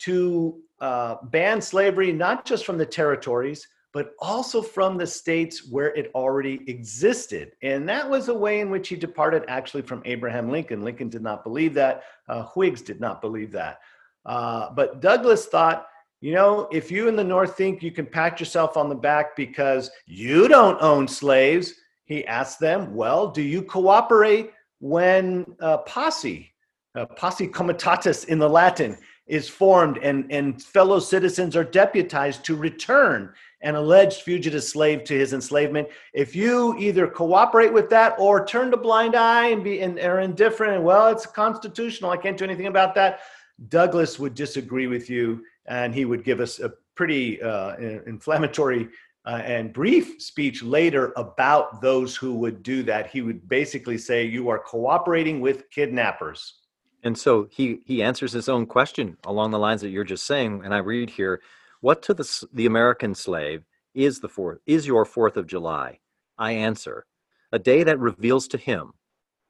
to 0.00 0.60
uh, 0.80 1.16
ban 1.24 1.60
slavery 1.60 2.12
not 2.12 2.44
just 2.44 2.66
from 2.66 2.78
the 2.78 2.86
territories, 2.86 3.66
but 3.92 4.12
also 4.18 4.60
from 4.60 4.98
the 4.98 5.06
states 5.06 5.70
where 5.70 5.94
it 5.94 6.10
already 6.14 6.60
existed. 6.66 7.52
And 7.62 7.88
that 7.88 8.08
was 8.08 8.28
a 8.28 8.34
way 8.34 8.60
in 8.60 8.68
which 8.68 8.88
he 8.88 8.96
departed 8.96 9.42
actually 9.48 9.82
from 9.82 10.02
Abraham 10.04 10.50
Lincoln. 10.50 10.82
Lincoln 10.82 11.08
did 11.08 11.22
not 11.22 11.42
believe 11.42 11.72
that, 11.74 12.02
uh, 12.28 12.44
Whigs 12.54 12.82
did 12.82 13.00
not 13.00 13.22
believe 13.22 13.52
that. 13.52 13.78
Uh, 14.26 14.70
but 14.74 15.00
Douglass 15.00 15.46
thought, 15.46 15.86
you 16.20 16.34
know, 16.34 16.68
if 16.72 16.90
you 16.90 17.08
in 17.08 17.16
the 17.16 17.24
North 17.24 17.56
think 17.56 17.82
you 17.82 17.90
can 17.90 18.04
pat 18.04 18.38
yourself 18.38 18.76
on 18.76 18.90
the 18.90 18.94
back 18.94 19.34
because 19.34 19.90
you 20.04 20.46
don't 20.46 20.80
own 20.82 21.08
slaves, 21.08 21.72
he 22.04 22.26
asked 22.26 22.60
them, 22.60 22.94
well, 22.94 23.28
do 23.28 23.40
you 23.40 23.62
cooperate 23.62 24.50
when 24.88 25.44
uh, 25.60 25.78
posse, 25.78 26.52
uh, 26.94 27.06
posse 27.06 27.48
comitatus 27.48 28.24
in 28.24 28.38
the 28.38 28.48
Latin, 28.48 28.96
is 29.26 29.48
formed 29.48 29.98
and, 29.98 30.30
and 30.30 30.62
fellow 30.62 31.00
citizens 31.00 31.56
are 31.56 31.64
deputized 31.64 32.44
to 32.44 32.54
return 32.54 33.32
an 33.62 33.74
alleged 33.74 34.22
fugitive 34.22 34.62
slave 34.62 35.02
to 35.02 35.14
his 35.14 35.32
enslavement. 35.32 35.88
If 36.14 36.36
you 36.36 36.76
either 36.78 37.08
cooperate 37.08 37.72
with 37.72 37.90
that 37.90 38.14
or 38.18 38.46
turn 38.46 38.72
a 38.72 38.76
blind 38.76 39.16
eye 39.16 39.48
and 39.48 39.64
be 39.64 39.80
and 39.80 39.98
are 39.98 40.20
indifferent, 40.20 40.84
well, 40.84 41.08
it's 41.08 41.26
constitutional, 41.26 42.10
I 42.12 42.16
can't 42.18 42.38
do 42.38 42.44
anything 42.44 42.68
about 42.68 42.94
that. 42.94 43.20
Douglass 43.68 44.18
would 44.20 44.34
disagree 44.34 44.86
with 44.86 45.10
you, 45.10 45.42
and 45.66 45.92
he 45.92 46.04
would 46.04 46.22
give 46.22 46.40
us 46.40 46.60
a 46.60 46.74
pretty 46.94 47.42
uh, 47.42 47.76
inflammatory 48.06 48.88
uh, 49.26 49.42
and 49.44 49.72
brief 49.72 50.22
speech 50.22 50.62
later 50.62 51.12
about 51.16 51.80
those 51.80 52.14
who 52.14 52.34
would 52.34 52.62
do 52.62 52.82
that. 52.84 53.08
He 53.08 53.22
would 53.22 53.48
basically 53.48 53.98
say, 53.98 54.24
"You 54.24 54.48
are 54.48 54.58
cooperating 54.58 55.40
with 55.40 55.68
kidnappers." 55.70 56.54
And 57.02 57.18
so 57.18 57.48
he 57.50 57.82
he 57.84 58.02
answers 58.02 58.32
his 58.32 58.48
own 58.48 58.66
question 58.66 59.16
along 59.24 59.50
the 59.50 59.58
lines 59.58 59.80
that 59.80 59.90
you're 59.90 60.04
just 60.04 60.26
saying. 60.26 60.62
And 60.64 60.72
I 60.72 60.78
read 60.78 61.10
here, 61.10 61.42
"What 61.80 62.02
to 62.02 62.14
the 62.14 62.46
the 62.52 62.66
American 62.66 63.14
slave 63.14 63.64
is 63.94 64.20
the 64.20 64.28
fourth 64.28 64.60
is 64.66 64.86
your 64.86 65.04
Fourth 65.04 65.36
of 65.36 65.46
July?" 65.46 65.98
I 66.38 66.52
answer, 66.52 67.06
"A 67.50 67.58
day 67.58 67.82
that 67.82 67.98
reveals 67.98 68.46
to 68.48 68.58
him, 68.58 68.92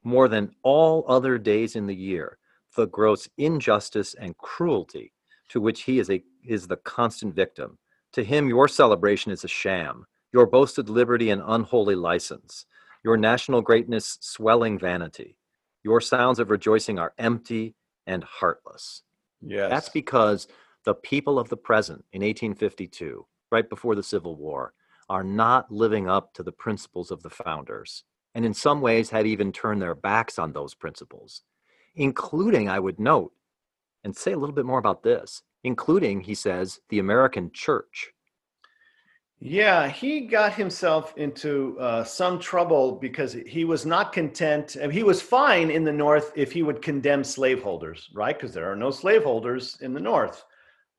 more 0.02 0.28
than 0.28 0.54
all 0.62 1.04
other 1.08 1.36
days 1.36 1.76
in 1.76 1.86
the 1.86 1.96
year, 1.96 2.38
the 2.76 2.86
gross 2.86 3.28
injustice 3.36 4.14
and 4.14 4.36
cruelty 4.38 5.12
to 5.50 5.60
which 5.60 5.82
he 5.82 5.98
is 5.98 6.08
a 6.10 6.22
is 6.44 6.66
the 6.66 6.76
constant 6.78 7.34
victim." 7.34 7.78
To 8.16 8.24
him, 8.24 8.48
your 8.48 8.66
celebration 8.66 9.31
is 9.31 9.44
a 9.44 9.48
sham, 9.48 10.07
your 10.33 10.46
boasted 10.46 10.88
liberty 10.88 11.29
an 11.29 11.42
unholy 11.46 11.94
license, 11.94 12.64
your 13.05 13.18
national 13.18 13.61
greatness 13.61 14.16
swelling 14.22 14.79
vanity. 14.79 15.37
Your 15.85 16.00
sounds 16.00 16.38
of 16.38 16.50
rejoicing 16.50 16.98
are 16.98 17.12
empty 17.18 17.74
and 18.07 18.24
heartless. 18.24 19.02
Yes. 19.42 19.68
That's 19.68 19.90
because 19.90 20.48
the 20.87 20.94
people 20.94 21.38
of 21.38 21.50
the 21.50 21.59
present 21.59 22.07
in 22.14 22.22
1852, 22.22 23.26
right 23.52 23.68
before 23.68 23.94
the 23.94 24.02
Civil 24.02 24.35
War, 24.35 24.72
are 25.11 25.22
not 25.22 25.70
living 25.70 26.09
up 26.09 26.33
to 26.33 26.42
the 26.42 26.52
principles 26.52 27.11
of 27.11 27.22
the 27.22 27.29
founders, 27.29 28.05
and 28.35 28.46
in 28.46 28.55
some 28.55 28.81
ways 28.81 29.11
had 29.11 29.26
even 29.26 29.52
turned 29.52 29.83
their 29.83 29.94
backs 29.94 30.38
on 30.38 30.55
those 30.55 30.72
principles, 30.72 31.42
including, 31.94 32.66
I 32.66 32.79
would 32.79 32.98
note, 32.98 33.33
and 34.05 34.16
say 34.16 34.33
a 34.33 34.38
little 34.38 34.55
bit 34.55 34.64
more 34.64 34.79
about 34.79 35.02
this, 35.02 35.42
including, 35.66 36.20
he 36.20 36.35
says, 36.35 36.79
the 36.90 37.00
American 37.00 37.50
church. 37.52 38.12
Yeah, 39.40 39.88
he 39.88 40.20
got 40.20 40.55
himself 40.55 41.12
into 41.16 41.76
uh, 41.81 42.05
some 42.05 42.38
trouble 42.38 42.92
because 42.92 43.33
he 43.33 43.64
was 43.64 43.85
not 43.85 44.12
content. 44.12 44.76
He 44.92 45.02
was 45.02 45.20
fine 45.20 45.70
in 45.70 45.83
the 45.83 45.92
North 45.92 46.33
if 46.37 46.52
he 46.52 46.62
would 46.62 46.81
condemn 46.81 47.24
slaveholders, 47.24 48.09
right? 48.14 48.38
Because 48.38 48.55
there 48.55 48.70
are 48.70 48.76
no 48.76 48.92
slaveholders 48.92 49.76
in 49.81 49.92
the 49.92 50.00
North, 50.00 50.44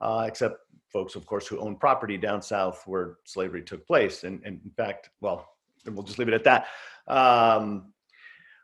uh, 0.01 0.25
except 0.27 0.58
folks, 0.91 1.15
of 1.15 1.25
course, 1.25 1.47
who 1.47 1.58
own 1.60 1.77
property 1.77 2.17
down 2.17 2.41
south 2.41 2.84
where 2.86 3.15
slavery 3.23 3.63
took 3.63 3.88
place. 3.88 4.25
And, 4.25 4.41
and 4.45 4.60
in 4.65 4.71
fact, 4.71 5.10
well, 5.21 5.47
we'll 5.86 6.03
just 6.03 6.19
leave 6.19 6.27
it 6.27 6.34
at 6.34 6.43
that. 6.43 6.67
Um, 7.08 7.93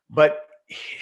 but 0.09 0.47
he, 0.67 0.97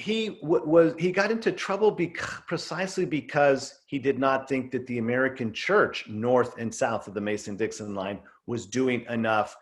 he 0.00 0.38
w- 0.40 0.64
was 0.64 0.94
he 0.98 1.12
got 1.12 1.30
into 1.30 1.52
trouble 1.52 1.90
bec- 1.90 2.16
precisely 2.46 3.04
because 3.04 3.80
he 3.86 3.98
did 3.98 4.18
not 4.18 4.48
think 4.48 4.70
that 4.70 4.86
the 4.86 4.98
American 4.98 5.52
church 5.52 6.08
north 6.08 6.58
and 6.58 6.74
south 6.74 7.06
of 7.06 7.14
the 7.14 7.20
Mason-Dixon 7.20 7.94
line 7.94 8.18
was 8.46 8.66
doing 8.66 9.04
enough 9.10 9.56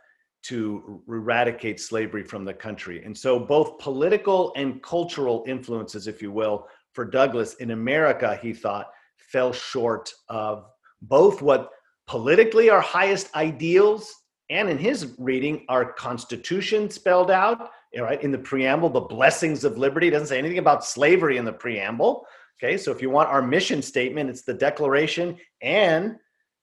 to 0.44 1.02
eradicate 1.08 1.80
slavery 1.80 2.22
from 2.22 2.44
the 2.44 2.54
country. 2.54 3.02
And 3.04 3.16
so 3.16 3.38
both 3.40 3.78
political 3.78 4.52
and 4.56 4.80
cultural 4.82 5.44
influences 5.48 6.06
if 6.06 6.22
you 6.22 6.30
will 6.30 6.68
for 6.92 7.04
Douglass 7.04 7.54
in 7.54 7.72
America 7.72 8.38
he 8.40 8.52
thought 8.52 8.90
fell 9.16 9.52
short 9.52 10.12
of 10.28 10.66
both 11.02 11.42
what 11.42 11.70
politically 12.06 12.70
our 12.70 12.80
highest 12.80 13.34
ideals 13.34 14.14
and 14.50 14.70
in 14.70 14.78
his 14.78 15.14
reading 15.18 15.64
our 15.68 15.92
constitution 15.92 16.88
spelled 16.88 17.30
out 17.30 17.70
right? 17.96 18.22
In 18.22 18.30
the 18.30 18.38
preamble 18.38 18.90
the 18.90 19.00
blessings 19.00 19.64
of 19.64 19.78
liberty. 19.78 20.08
It 20.08 20.12
doesn't 20.12 20.28
say 20.28 20.38
anything 20.38 20.58
about 20.58 20.84
slavery 20.84 21.36
in 21.36 21.44
the 21.44 21.52
preamble. 21.52 22.26
Okay 22.62 22.76
so 22.76 22.90
if 22.90 23.00
you 23.00 23.10
want 23.10 23.28
our 23.28 23.42
mission 23.42 23.82
statement 23.82 24.30
it's 24.30 24.42
the 24.42 24.54
declaration 24.54 25.36
and 25.62 26.16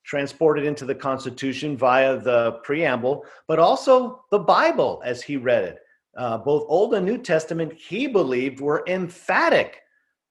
transported 0.03 0.65
into 0.65 0.85
the 0.85 0.93
constitution 0.93 1.75
via 1.75 2.17
the 2.17 2.59
preamble 2.63 3.25
but 3.47 3.59
also 3.59 4.23
the 4.29 4.39
bible 4.39 5.01
as 5.05 5.21
he 5.21 5.37
read 5.37 5.63
it. 5.63 5.79
Uh, 6.17 6.37
both 6.37 6.65
old 6.69 6.93
and 6.93 7.05
new 7.05 7.17
testament 7.17 7.73
he 7.73 8.07
believed 8.07 8.59
were 8.59 8.83
emphatic 8.87 9.81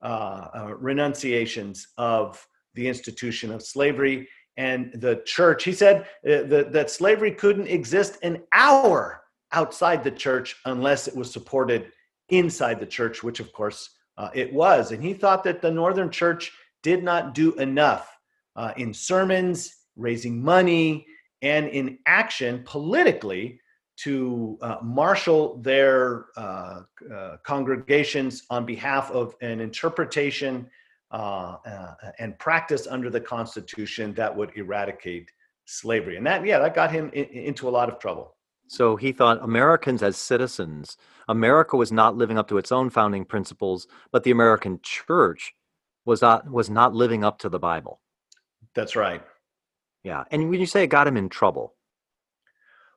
uh, 0.03 0.49
uh, 0.55 0.75
renunciations 0.77 1.89
of 1.97 2.47
the 2.75 2.87
institution 2.87 3.51
of 3.51 3.63
slavery 3.63 4.29
and 4.57 4.93
the 4.95 5.23
church. 5.25 5.65
He 5.65 5.73
said 5.73 6.03
uh, 6.03 6.45
that, 6.45 6.73
that 6.73 6.91
slavery 6.91 7.33
couldn't 7.33 7.69
exist 7.69 8.19
an 8.23 8.43
hour 8.53 9.24
outside 9.55 10.05
the 10.05 10.11
church 10.11 10.57
unless 10.67 11.09
it 11.09 11.17
was 11.17 11.31
supported 11.31 11.93
inside 12.29 12.81
the 12.81 12.87
church, 12.87 13.23
which 13.23 13.41
of 13.41 13.53
course 13.53 13.91
uh, 14.19 14.31
it 14.35 14.53
was. 14.53 14.93
And 14.93 15.03
he 15.03 15.15
thought 15.15 15.45
that 15.45 15.63
the 15.63 15.71
Northern 15.71 16.11
church 16.11 16.53
did 16.83 17.03
not 17.03 17.35
do 17.35 17.55
enough 17.55 18.17
uh, 18.57 18.73
in 18.77 18.93
sermons, 18.93 19.77
raising 19.97 20.43
money, 20.43 21.07
and 21.43 21.69
in 21.69 21.99
action 22.07 22.63
politically 22.65 23.61
to 23.97 24.59
uh, 24.61 24.77
marshal 24.83 25.59
their 25.59 26.27
uh, 26.37 26.81
uh, 27.13 27.37
congregations 27.45 28.43
on 28.51 28.67
behalf 28.67 29.11
of 29.13 29.35
an 29.41 29.61
interpretation 29.61 30.69
uh, 31.11 31.57
and 32.19 32.37
practice 32.39 32.89
under 32.89 33.09
the 33.09 33.21
Constitution 33.21 34.13
that 34.15 34.35
would 34.35 34.51
eradicate 34.57 35.31
slavery. 35.65 36.17
And 36.17 36.27
that, 36.27 36.45
yeah, 36.45 36.59
that 36.59 36.75
got 36.75 36.91
him 36.91 37.11
in, 37.13 37.25
into 37.27 37.69
a 37.69 37.71
lot 37.71 37.89
of 37.89 38.01
trouble. 38.01 38.34
So 38.67 38.97
he 38.97 39.13
thought 39.13 39.43
Americans 39.43 40.03
as 40.03 40.17
citizens, 40.17 40.97
America 41.29 41.77
was 41.77 41.93
not 41.93 42.17
living 42.17 42.39
up 42.39 42.49
to 42.49 42.59
its 42.59 42.73
own 42.73 42.91
founding 42.91 43.25
principles, 43.25 43.87
but 44.11 44.25
the 44.25 44.31
American 44.31 44.81
church 44.83 45.55
was 46.05 46.23
not 46.23 46.51
was 46.51 46.71
not 46.71 46.95
living 46.95 47.25
up 47.25 47.39
to 47.41 47.49
the 47.49 47.59
Bible. 47.59 48.01
That's 48.75 48.97
right. 48.97 49.23
Yeah, 50.03 50.25
and 50.31 50.51
when 50.51 50.61
you 50.61 50.67
say 50.67 50.85
it 50.85 50.89
got 50.89 51.07
him 51.07 51.17
in 51.17 51.29
trouble, 51.29 51.75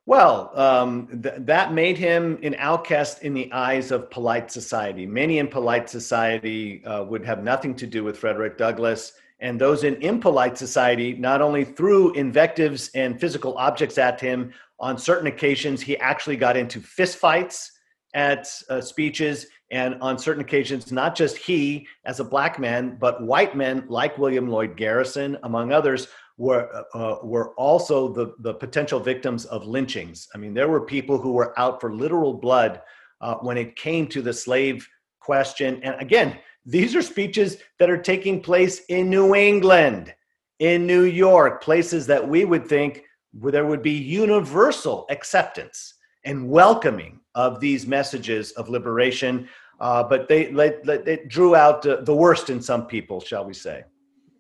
well, 0.08 0.58
um, 0.58 1.22
th- 1.22 1.36
that 1.40 1.74
made 1.74 1.98
him 1.98 2.40
an 2.42 2.56
outcast 2.60 3.24
in 3.24 3.34
the 3.34 3.52
eyes 3.52 3.92
of 3.92 4.10
polite 4.10 4.50
society. 4.50 5.06
Many 5.06 5.40
in 5.40 5.50
polite 5.50 5.90
society 5.90 6.84
uh, 6.86 7.04
would 7.04 7.26
have 7.26 7.44
nothing 7.44 7.76
to 7.76 7.86
do 7.86 8.06
with 8.06 8.18
Frederick 8.18 8.58
Douglass, 8.58 9.12
and 9.40 9.62
those 9.62 9.84
in 9.84 9.96
impolite 10.02 10.58
society 10.58 11.14
not 11.14 11.42
only 11.42 11.64
threw 11.64 12.12
invectives 12.14 12.90
and 12.96 13.20
physical 13.20 13.58
objects 13.58 13.98
at 13.98 14.20
him, 14.20 14.52
on 14.80 14.98
certain 14.98 15.28
occasions, 15.28 15.82
he 15.82 15.98
actually 15.98 16.38
got 16.38 16.56
into 16.56 16.80
fistfights 16.80 17.70
at 18.14 18.48
uh, 18.70 18.82
speeches. 18.82 19.48
And 19.72 19.96
on 20.02 20.18
certain 20.18 20.42
occasions, 20.42 20.92
not 20.92 21.16
just 21.16 21.36
he 21.36 21.88
as 22.06 22.20
a 22.20 22.24
black 22.24 22.58
man, 22.58 22.98
but 23.00 23.22
white 23.22 23.56
men 23.56 23.84
like 23.90 24.18
William 24.18 24.48
Lloyd 24.48 24.78
Garrison, 24.78 25.38
among 25.44 25.74
others, 25.74 26.08
were 26.38 26.70
uh, 26.74 26.98
uh, 26.98 27.18
were 27.24 27.54
also 27.56 28.14
the 28.14 28.34
the 28.40 28.54
potential 28.54 29.00
victims 29.00 29.46
of 29.46 29.66
lynchings. 29.66 30.28
I 30.34 30.38
mean, 30.38 30.54
there 30.54 30.70
were 30.70 30.82
people 30.82 31.18
who 31.18 31.32
were 31.32 31.60
out 31.60 31.82
for 31.82 31.94
literal 31.94 32.34
blood 32.34 32.82
uh, 33.22 33.36
when 33.36 33.58
it 33.58 33.76
came 33.76 34.08
to 34.08 34.22
the 34.22 34.34
slave 34.34 34.88
question. 35.20 35.82
And 35.84 36.00
again, 36.00 36.38
these 36.68 36.96
are 36.96 37.02
speeches 37.02 37.58
that 37.80 37.90
are 37.90 37.98
taking 37.98 38.42
place 38.42 38.82
in 38.90 39.10
New 39.10 39.34
England, 39.34 40.14
in 40.60 40.86
New 40.86 41.04
York, 41.04 41.64
places 41.64 42.06
that 42.08 42.28
we 42.28 42.44
would 42.44 42.68
think 42.68 43.06
where 43.32 43.54
there 43.54 43.66
would 43.66 43.82
be 43.82 43.92
universal 43.92 45.06
acceptance 45.10 45.94
and 46.26 46.50
welcoming 46.50 47.22
of 47.36 47.62
these 47.62 47.88
messages 47.88 48.52
of 48.52 48.68
liberation. 48.68 49.48
Uh, 49.80 50.04
but 50.04 50.28
they, 50.28 50.48
they, 50.52 50.76
they, 50.84 51.24
drew 51.28 51.56
out 51.56 51.86
uh, 51.86 52.02
the 52.02 52.14
worst 52.14 52.50
in 52.50 52.62
some 52.62 52.86
people, 52.86 53.22
shall 53.22 53.46
we 53.46 53.54
say? 53.54 53.84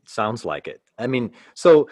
Sounds 0.04 0.44
like 0.44 0.68
it. 0.68 0.82
I 0.98 1.08
mean, 1.08 1.32
so 1.54 1.88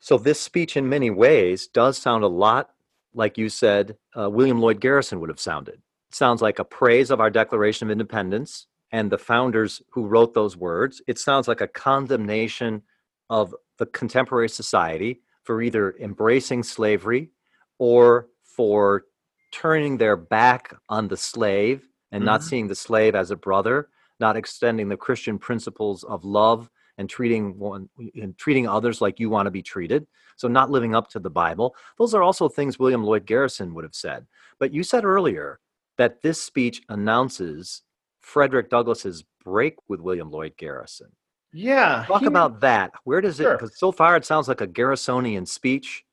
so 0.00 0.16
this 0.16 0.40
speech, 0.40 0.76
in 0.76 0.88
many 0.88 1.10
ways, 1.10 1.66
does 1.68 1.98
sound 1.98 2.24
a 2.24 2.28
lot 2.28 2.70
like 3.14 3.36
you 3.36 3.48
said 3.48 3.96
uh, 4.18 4.30
William 4.30 4.60
Lloyd 4.60 4.80
Garrison 4.80 5.20
would 5.20 5.28
have 5.28 5.40
sounded. 5.40 5.74
It 5.74 6.14
sounds 6.14 6.40
like 6.40 6.58
a 6.58 6.64
praise 6.64 7.10
of 7.10 7.20
our 7.20 7.30
Declaration 7.30 7.86
of 7.86 7.92
Independence 7.92 8.66
and 8.92 9.10
the 9.10 9.18
founders 9.18 9.82
who 9.90 10.06
wrote 10.06 10.34
those 10.34 10.56
words. 10.56 11.02
It 11.06 11.18
sounds 11.18 11.48
like 11.48 11.60
a 11.60 11.68
condemnation 11.68 12.82
of 13.30 13.54
the 13.78 13.86
contemporary 13.86 14.48
society 14.48 15.20
for 15.44 15.62
either 15.62 15.94
embracing 16.00 16.62
slavery 16.62 17.30
or 17.78 18.28
for 18.42 19.04
turning 19.52 19.96
their 19.96 20.16
back 20.16 20.74
on 20.88 21.08
the 21.08 21.16
slave 21.16 21.88
and 22.12 22.20
mm-hmm. 22.20 22.26
not 22.26 22.42
seeing 22.42 22.68
the 22.68 22.74
slave 22.74 23.14
as 23.14 23.30
a 23.30 23.36
brother, 23.36 23.88
not 24.20 24.36
extending 24.36 24.88
the 24.88 24.96
Christian 24.96 25.38
principles 25.38 26.04
of 26.04 26.24
love 26.24 26.70
and 26.98 27.08
treating 27.08 27.56
one 27.58 27.88
and 28.14 28.36
treating 28.36 28.66
others 28.66 29.00
like 29.00 29.20
you 29.20 29.30
want 29.30 29.46
to 29.46 29.50
be 29.50 29.62
treated. 29.62 30.06
So 30.36 30.48
not 30.48 30.70
living 30.70 30.94
up 30.94 31.08
to 31.10 31.18
the 31.18 31.30
Bible. 31.30 31.74
Those 31.98 32.14
are 32.14 32.22
also 32.22 32.48
things 32.48 32.78
William 32.78 33.04
Lloyd 33.04 33.26
Garrison 33.26 33.74
would 33.74 33.84
have 33.84 33.94
said. 33.94 34.26
But 34.58 34.72
you 34.72 34.82
said 34.82 35.04
earlier 35.04 35.60
that 35.96 36.22
this 36.22 36.40
speech 36.42 36.82
announces 36.88 37.82
Frederick 38.20 38.70
Douglass's 38.70 39.24
break 39.44 39.76
with 39.88 40.00
William 40.00 40.30
Lloyd 40.30 40.54
Garrison. 40.56 41.08
Yeah. 41.52 42.04
Talk 42.06 42.22
about 42.22 42.60
that. 42.60 42.92
Where 43.04 43.20
does 43.20 43.40
it, 43.40 43.48
because 43.50 43.78
so 43.78 43.90
far 43.92 44.16
it 44.16 44.24
sounds 44.24 44.48
like 44.48 44.60
a 44.60 44.66
Garrisonian 44.66 45.46
speech. 45.48 46.04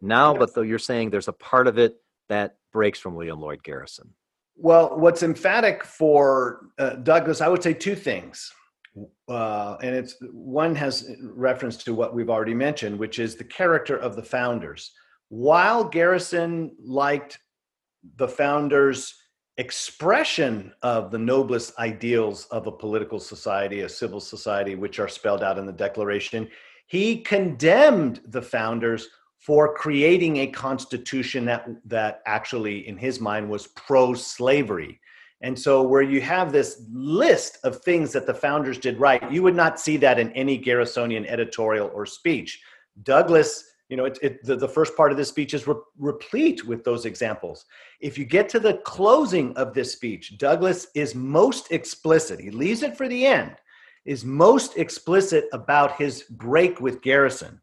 Now, 0.00 0.32
Yes. 0.32 0.38
but 0.38 0.54
though 0.54 0.62
you're 0.62 0.78
saying 0.78 1.10
there's 1.10 1.28
a 1.28 1.32
part 1.32 1.66
of 1.66 1.78
it 1.78 1.96
that 2.28 2.56
breaks 2.72 2.98
from 2.98 3.14
William 3.14 3.40
Lloyd 3.40 3.62
Garrison. 3.62 4.10
Well, 4.56 4.98
what's 4.98 5.22
emphatic 5.22 5.84
for 5.84 6.68
uh, 6.78 6.90
Douglass, 6.96 7.40
I 7.40 7.48
would 7.48 7.62
say 7.62 7.74
two 7.74 7.94
things. 7.96 8.52
Uh, 9.28 9.76
and 9.82 9.94
it's 9.94 10.16
one 10.32 10.74
has 10.74 11.10
reference 11.22 11.76
to 11.84 11.92
what 11.94 12.14
we've 12.14 12.30
already 12.30 12.54
mentioned, 12.54 12.98
which 12.98 13.18
is 13.18 13.36
the 13.36 13.44
character 13.44 13.96
of 13.96 14.16
the 14.16 14.22
founders. 14.22 14.92
While 15.28 15.84
Garrison 15.84 16.74
liked 16.82 17.38
the 18.16 18.28
founders' 18.28 19.14
expression 19.58 20.72
of 20.82 21.10
the 21.10 21.18
noblest 21.18 21.78
ideals 21.78 22.46
of 22.46 22.66
a 22.66 22.72
political 22.72 23.18
society, 23.18 23.80
a 23.80 23.88
civil 23.88 24.20
society, 24.20 24.74
which 24.74 24.98
are 24.98 25.08
spelled 25.08 25.42
out 25.42 25.58
in 25.58 25.66
the 25.66 25.72
Declaration, 25.72 26.48
he 26.86 27.20
condemned 27.22 28.20
the 28.28 28.42
founders 28.42 29.08
for 29.38 29.74
creating 29.74 30.38
a 30.38 30.46
constitution 30.46 31.44
that 31.44 31.66
that 31.84 32.22
actually 32.26 32.86
in 32.88 32.96
his 32.96 33.20
mind 33.20 33.48
was 33.48 33.68
pro-slavery. 33.68 35.00
And 35.42 35.58
so 35.58 35.82
where 35.82 36.02
you 36.02 36.20
have 36.22 36.50
this 36.50 36.82
list 36.90 37.58
of 37.62 37.82
things 37.82 38.12
that 38.12 38.26
the 38.26 38.34
founders 38.34 38.78
did 38.78 38.98
right 38.98 39.30
you 39.30 39.42
would 39.42 39.54
not 39.54 39.78
see 39.78 39.96
that 39.98 40.18
in 40.18 40.32
any 40.32 40.58
garrisonian 40.58 41.26
editorial 41.26 41.90
or 41.94 42.06
speech. 42.06 42.60
Douglass 43.02 43.64
you 43.88 43.96
know 43.96 44.04
it, 44.04 44.18
it, 44.22 44.44
the, 44.44 44.56
the 44.56 44.68
first 44.68 44.96
part 44.96 45.10
of 45.10 45.18
this 45.18 45.28
speech 45.28 45.54
is 45.54 45.66
re- 45.66 45.74
replete 45.98 46.66
with 46.66 46.84
those 46.84 47.04
examples 47.04 47.64
if 48.00 48.18
you 48.18 48.24
get 48.24 48.48
to 48.48 48.60
the 48.60 48.78
closing 48.78 49.56
of 49.56 49.74
this 49.74 49.92
speech 49.92 50.36
douglass 50.38 50.88
is 50.94 51.14
most 51.14 51.70
explicit 51.72 52.40
he 52.40 52.50
leaves 52.50 52.82
it 52.82 52.96
for 52.96 53.08
the 53.08 53.26
end 53.26 53.56
is 54.04 54.24
most 54.24 54.76
explicit 54.76 55.46
about 55.52 55.96
his 55.96 56.22
break 56.22 56.80
with 56.80 57.02
garrison 57.02 57.60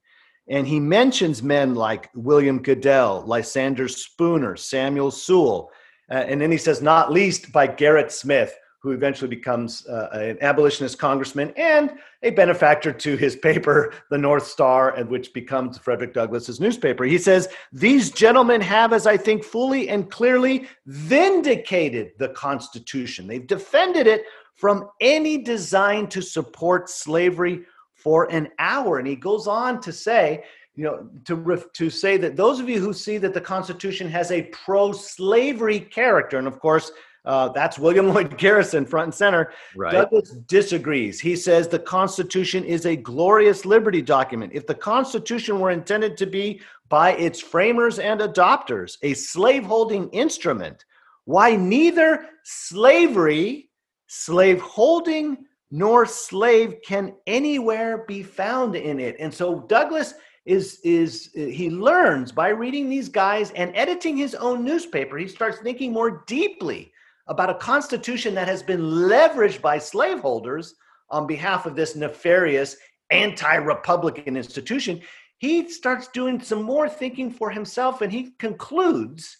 and 0.48 0.68
he 0.68 0.80
mentions 0.80 1.42
men 1.42 1.74
like 1.74 2.10
William 2.16 2.62
Goodell, 2.62 3.24
Lysander 3.26 3.88
Spooner, 3.88 4.56
Samuel 4.56 5.12
Sewall. 5.12 5.72
Uh, 6.12 6.16
and 6.16 6.42
then 6.42 6.52
he 6.52 6.58
says, 6.58 6.82
not 6.82 7.12
least 7.12 7.52
by 7.52 7.68
Gerrit 7.68 8.12
Smith, 8.12 8.54
who 8.84 8.92
eventually 8.92 9.30
becomes 9.30 9.88
uh, 9.88 10.10
an 10.12 10.38
abolitionist 10.42 11.00
congressman 11.00 11.54
and 11.56 11.94
a 12.22 12.32
benefactor 12.32 12.92
to 12.92 13.16
his 13.16 13.38
paper, 13.38 13.94
the 14.12 14.18
North 14.18 14.46
Star, 14.46 14.94
and 14.96 15.10
which 15.10 15.34
becomes 15.34 15.78
Frederick 15.78 16.14
Douglass's 16.14 16.60
newspaper. 16.60 17.06
He 17.06 17.18
says, 17.18 17.48
These 17.72 18.12
gentlemen 18.12 18.60
have, 18.60 18.92
as 18.92 19.08
I 19.08 19.16
think, 19.16 19.46
fully 19.46 19.88
and 19.88 20.12
clearly 20.12 20.68
vindicated 20.86 22.12
the 22.20 22.30
Constitution. 22.30 23.26
They've 23.26 23.48
defended 23.48 24.06
it 24.06 24.26
from 24.56 24.90
any 25.00 25.38
design 25.38 26.08
to 26.08 26.22
support 26.22 26.90
slavery 26.90 27.64
for 27.96 28.30
an 28.32 28.50
hour. 28.60 29.00
And 29.00 29.08
he 29.08 29.16
goes 29.16 29.48
on 29.48 29.80
to 29.82 29.94
say, 29.94 30.44
you 30.76 30.84
know, 30.84 31.08
to 31.24 31.64
to 31.74 31.90
say 31.90 32.18
that 32.18 32.36
those 32.36 32.60
of 32.60 32.68
you 32.68 32.82
who 32.82 32.92
see 32.92 33.18
that 33.20 33.34
the 33.34 33.40
Constitution 33.40 34.10
has 34.10 34.32
a 34.32 34.42
pro-slavery 34.52 35.80
character, 35.80 36.38
and 36.38 36.48
of 36.48 36.60
course, 36.60 36.92
uh, 37.26 37.50
that's 37.50 37.80
William 37.80 38.10
Lloyd 38.14 38.38
Garrison, 38.38 38.86
front 38.86 39.06
and 39.06 39.14
center. 39.14 39.52
Right. 39.76 39.92
Douglass 39.92 40.32
disagrees. 40.48 41.20
He 41.20 41.36
says 41.36 41.68
the 41.68 41.80
Constitution 41.80 42.64
is 42.64 42.86
a 42.86 42.96
glorious 42.96 43.66
liberty 43.66 44.02
document. 44.02 44.52
If 44.54 44.68
the 44.68 44.76
Constitution 44.76 45.60
were 45.60 45.72
intended 45.72 46.18
to 46.18 46.26
be, 46.26 46.62
by 46.90 47.14
its 47.14 47.40
framers 47.40 47.98
and 47.98 48.20
adopters, 48.20 48.98
a 49.02 49.16
slaveholding 49.16 50.10
instrument, 50.10 50.86
why 51.26 51.56
neither 51.56 52.28
slavery, 52.44 53.72
slaveholding, 54.08 55.38
nor 55.72 56.06
slave 56.06 56.76
can 56.86 57.16
anywhere 57.26 58.06
be 58.08 58.22
found 58.22 58.76
in 58.76 59.00
it. 59.00 59.16
And 59.20 59.34
so 59.34 59.62
Douglass 59.62 60.14
is 60.46 60.80
is 60.84 61.32
he 61.34 61.72
learns 61.72 62.32
by 62.32 62.50
reading 62.50 62.90
these 62.90 63.10
guys 63.10 63.50
and 63.52 63.76
editing 63.76 64.16
his 64.16 64.36
own 64.36 64.64
newspaper. 64.64 65.18
He 65.18 65.28
starts 65.28 65.58
thinking 65.60 65.92
more 65.92 66.24
deeply 66.28 66.93
about 67.28 67.50
a 67.50 67.56
constitution 67.56 68.36
that 68.36 68.48
has 68.48 68.62
been 68.62 68.82
leveraged 68.82 69.62
by 69.62 69.78
slaveholders 69.78 70.76
on 71.10 71.28
behalf 71.28 71.66
of 71.66 71.76
this 71.76 71.96
nefarious 71.96 72.76
anti-republican 73.10 74.36
institution. 74.36 75.02
He 75.38 75.70
starts 75.70 76.08
doing 76.10 76.40
some 76.40 76.64
more 76.64 76.90
thinking 76.90 77.32
for 77.32 77.50
himself 77.50 78.02
and 78.02 78.12
he 78.12 78.32
concludes 78.40 79.38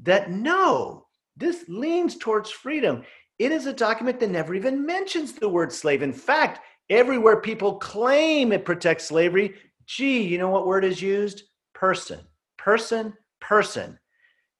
that 0.00 0.30
no, 0.30 1.06
this 1.36 1.64
leans 1.68 2.16
towards 2.16 2.50
freedom. 2.50 3.02
It 3.38 3.52
is 3.52 3.66
a 3.66 3.72
document 3.72 4.20
that 4.20 4.30
never 4.30 4.54
even 4.54 4.84
mentions 4.84 5.32
the 5.32 5.48
word 5.48 5.72
slave. 5.72 6.02
In 6.02 6.12
fact, 6.12 6.60
everywhere 6.90 7.40
people 7.40 7.76
claim 7.76 8.52
it 8.52 8.64
protects 8.64 9.06
slavery, 9.06 9.54
gee, 9.86 10.22
you 10.22 10.38
know 10.38 10.50
what 10.50 10.66
word 10.66 10.84
is 10.84 11.02
used? 11.02 11.42
Person, 11.74 12.20
person, 12.58 13.14
person. 13.40 13.98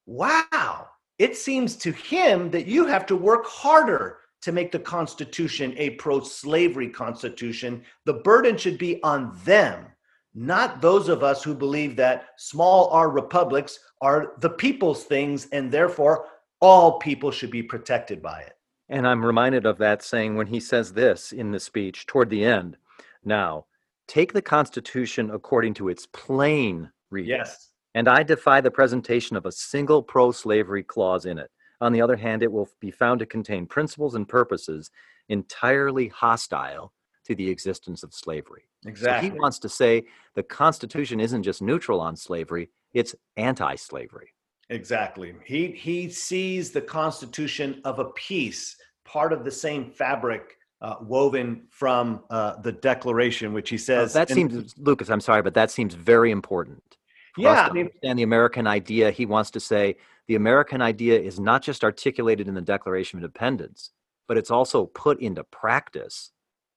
Wow. 0.06 0.88
It 1.18 1.37
seems 1.37 1.77
to 1.77 1.92
him 1.92 2.50
that 2.50 2.66
you 2.66 2.87
have 2.87 3.07
to 3.07 3.16
work 3.16 3.46
harder 3.46 4.18
to 4.42 4.53
make 4.53 4.72
the 4.72 4.79
Constitution 4.79 5.74
a 5.77 5.90
pro 5.90 6.20
slavery 6.20 6.88
Constitution. 6.88 7.83
The 8.05 8.14
burden 8.14 8.57
should 8.57 8.79
be 8.79 9.03
on 9.03 9.38
them, 9.44 9.87
not 10.35 10.83
those 10.83 11.09
of 11.09 11.22
us 11.22 11.42
who 11.42 11.55
believe 11.55 11.96
that 11.96 12.27
small 12.37 12.88
r 12.90 13.09
republics 13.11 13.79
are 14.00 14.35
the 14.40 14.50
people's 14.50 15.05
things 15.05 15.46
and 15.53 15.70
therefore 15.70 16.27
all 16.61 16.98
people 16.98 17.31
should 17.31 17.50
be 17.50 17.62
protected 17.62 18.20
by 18.20 18.40
it. 18.40 18.55
And 18.88 19.07
I'm 19.07 19.24
reminded 19.24 19.64
of 19.64 19.79
that 19.79 20.03
saying 20.03 20.37
when 20.37 20.48
he 20.48 20.61
says 20.61 20.92
this 20.92 21.33
in 21.33 21.53
the 21.53 21.61
speech 21.61 22.07
toward 22.07 22.29
the 22.29 22.44
end. 22.44 22.77
Now, 23.24 23.66
take 24.07 24.33
the 24.33 24.42
Constitution 24.42 25.31
according 25.31 25.74
to 25.74 25.88
its 25.88 26.07
plain 26.07 26.90
reading. 27.11 27.31
Yes. 27.31 27.70
And 27.94 28.09
I 28.09 28.22
defy 28.22 28.61
the 28.61 28.70
presentation 28.70 29.37
of 29.37 29.46
a 29.46 29.52
single 29.52 30.02
pro 30.02 30.33
slavery 30.33 30.83
clause 30.83 31.26
in 31.26 31.38
it. 31.38 31.50
On 31.80 31.92
the 31.92 32.02
other 32.02 32.16
hand, 32.16 32.42
it 32.42 32.50
will 32.50 32.68
be 32.80 32.90
found 32.90 33.20
to 33.20 33.26
contain 33.26 33.66
principles 33.66 34.14
and 34.14 34.28
purposes 34.28 34.90
entirely 35.28 36.09
hostile 36.09 36.92
to 37.24 37.35
the 37.35 37.48
existence 37.48 38.02
of 38.02 38.12
slavery. 38.12 38.62
Exactly. 38.87 39.28
So 39.28 39.35
he 39.35 39.38
wants 39.38 39.59
to 39.61 39.68
say 39.68 40.04
the 40.35 40.42
Constitution 40.42 41.20
isn't 41.20 41.42
just 41.42 41.62
neutral 41.62 42.00
on 42.00 42.16
slavery, 42.16 42.70
it's 42.92 43.14
anti 43.37 43.76
slavery. 43.76 44.35
Exactly. 44.70 45.35
He 45.44 45.68
he 45.68 46.09
sees 46.09 46.70
the 46.70 46.80
Constitution 46.80 47.80
of 47.85 47.98
a 47.98 48.07
piece, 48.07 48.76
part 49.04 49.33
of 49.33 49.44
the 49.44 49.50
same 49.50 49.90
fabric 49.90 50.59
uh, 50.80 50.96
woven 51.00 51.62
from 51.70 52.22
uh, 52.30 52.57
the 52.61 52.72
Declaration, 52.72 53.52
which 53.52 53.70
he 53.70 53.78
says 53.78 54.12
that 54.12 54.30
seems, 54.30 54.74
Lucas, 54.78 55.11
I'm 55.11 55.20
sorry, 55.20 55.42
but 55.42 55.54
that 55.54 55.70
seems 55.70 55.94
very 55.94 56.30
important. 56.30 56.93
For 57.35 57.42
Yeah, 57.42 57.66
I 57.68 57.73
mean- 57.73 57.87
understand 57.87 58.18
the 58.18 58.23
American 58.23 58.66
idea, 58.66 59.11
he 59.11 59.27
wants 59.27 59.51
to 59.53 59.61
say 59.61 59.97
the 60.29 60.37
American 60.37 60.81
idea 60.81 61.20
is 61.20 61.40
not 61.40 61.62
just 61.62 61.83
articulated 61.85 62.49
in 62.49 62.55
the 62.55 62.62
Declaration 62.62 63.18
of 63.18 63.25
Independence, 63.25 63.90
but 64.29 64.38
it's 64.38 64.51
also 64.51 64.87
put 64.87 65.20
into 65.20 65.42
practice 65.44 66.31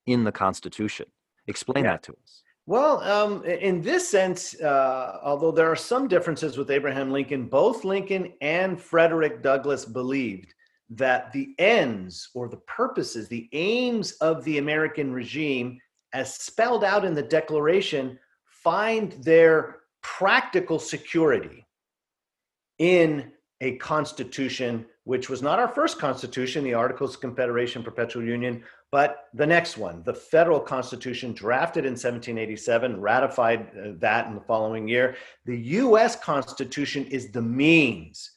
in 0.05 0.23
the 0.23 0.31
Constitution. 0.31 1.05
Explain 1.47 1.85
Yeah. 1.85 1.91
that 1.91 2.03
to 2.03 2.13
us. 2.23 2.43
Well, 2.65 2.99
um, 3.01 3.45
in 3.45 3.81
this 3.81 4.09
sense, 4.09 4.59
uh, 4.59 5.19
although 5.23 5.51
there 5.51 5.71
are 5.71 5.75
some 5.75 6.09
differences 6.09 6.57
with 6.57 6.69
Abraham 6.69 7.11
Lincoln, 7.11 7.47
both 7.47 7.85
Lincoln 7.85 8.33
and 8.41 8.81
Frederick 8.81 9.41
Douglass 9.41 9.85
believed 9.85 10.53
that 10.89 11.31
the 11.31 11.53
ends 11.59 12.29
or 12.33 12.49
the 12.49 12.57
purposes, 12.57 13.29
the 13.29 13.47
aims 13.53 14.13
of 14.13 14.43
the 14.43 14.57
American 14.57 15.13
regime, 15.13 15.79
as 16.13 16.33
spelled 16.35 16.83
out 16.83 17.05
in 17.05 17.13
the 17.13 17.23
Declaration, 17.23 18.19
find 18.45 19.13
their 19.23 19.76
practical 20.01 20.79
security 20.79 21.65
in 22.79 23.31
a 23.61 23.75
constitution, 23.77 24.85
which 25.03 25.29
was 25.29 25.41
not 25.41 25.59
our 25.59 25.67
first 25.67 25.97
constitution, 25.99 26.63
the 26.63 26.73
Articles 26.73 27.15
of 27.15 27.21
Confederation, 27.21 27.83
Perpetual 27.83 28.23
Union, 28.23 28.63
but 28.91 29.25
the 29.33 29.45
next 29.45 29.77
one, 29.77 30.03
the 30.03 30.13
federal 30.13 30.59
constitution 30.59 31.33
drafted 31.33 31.85
in 31.85 31.91
1787, 31.91 33.01
ratified 33.01 33.67
uh, 33.77 33.91
that 33.97 34.27
in 34.27 34.35
the 34.35 34.41
following 34.41 34.87
year. 34.87 35.15
The 35.45 35.57
US 35.57 36.15
Constitution 36.15 37.05
is 37.07 37.31
the 37.31 37.41
means 37.41 38.31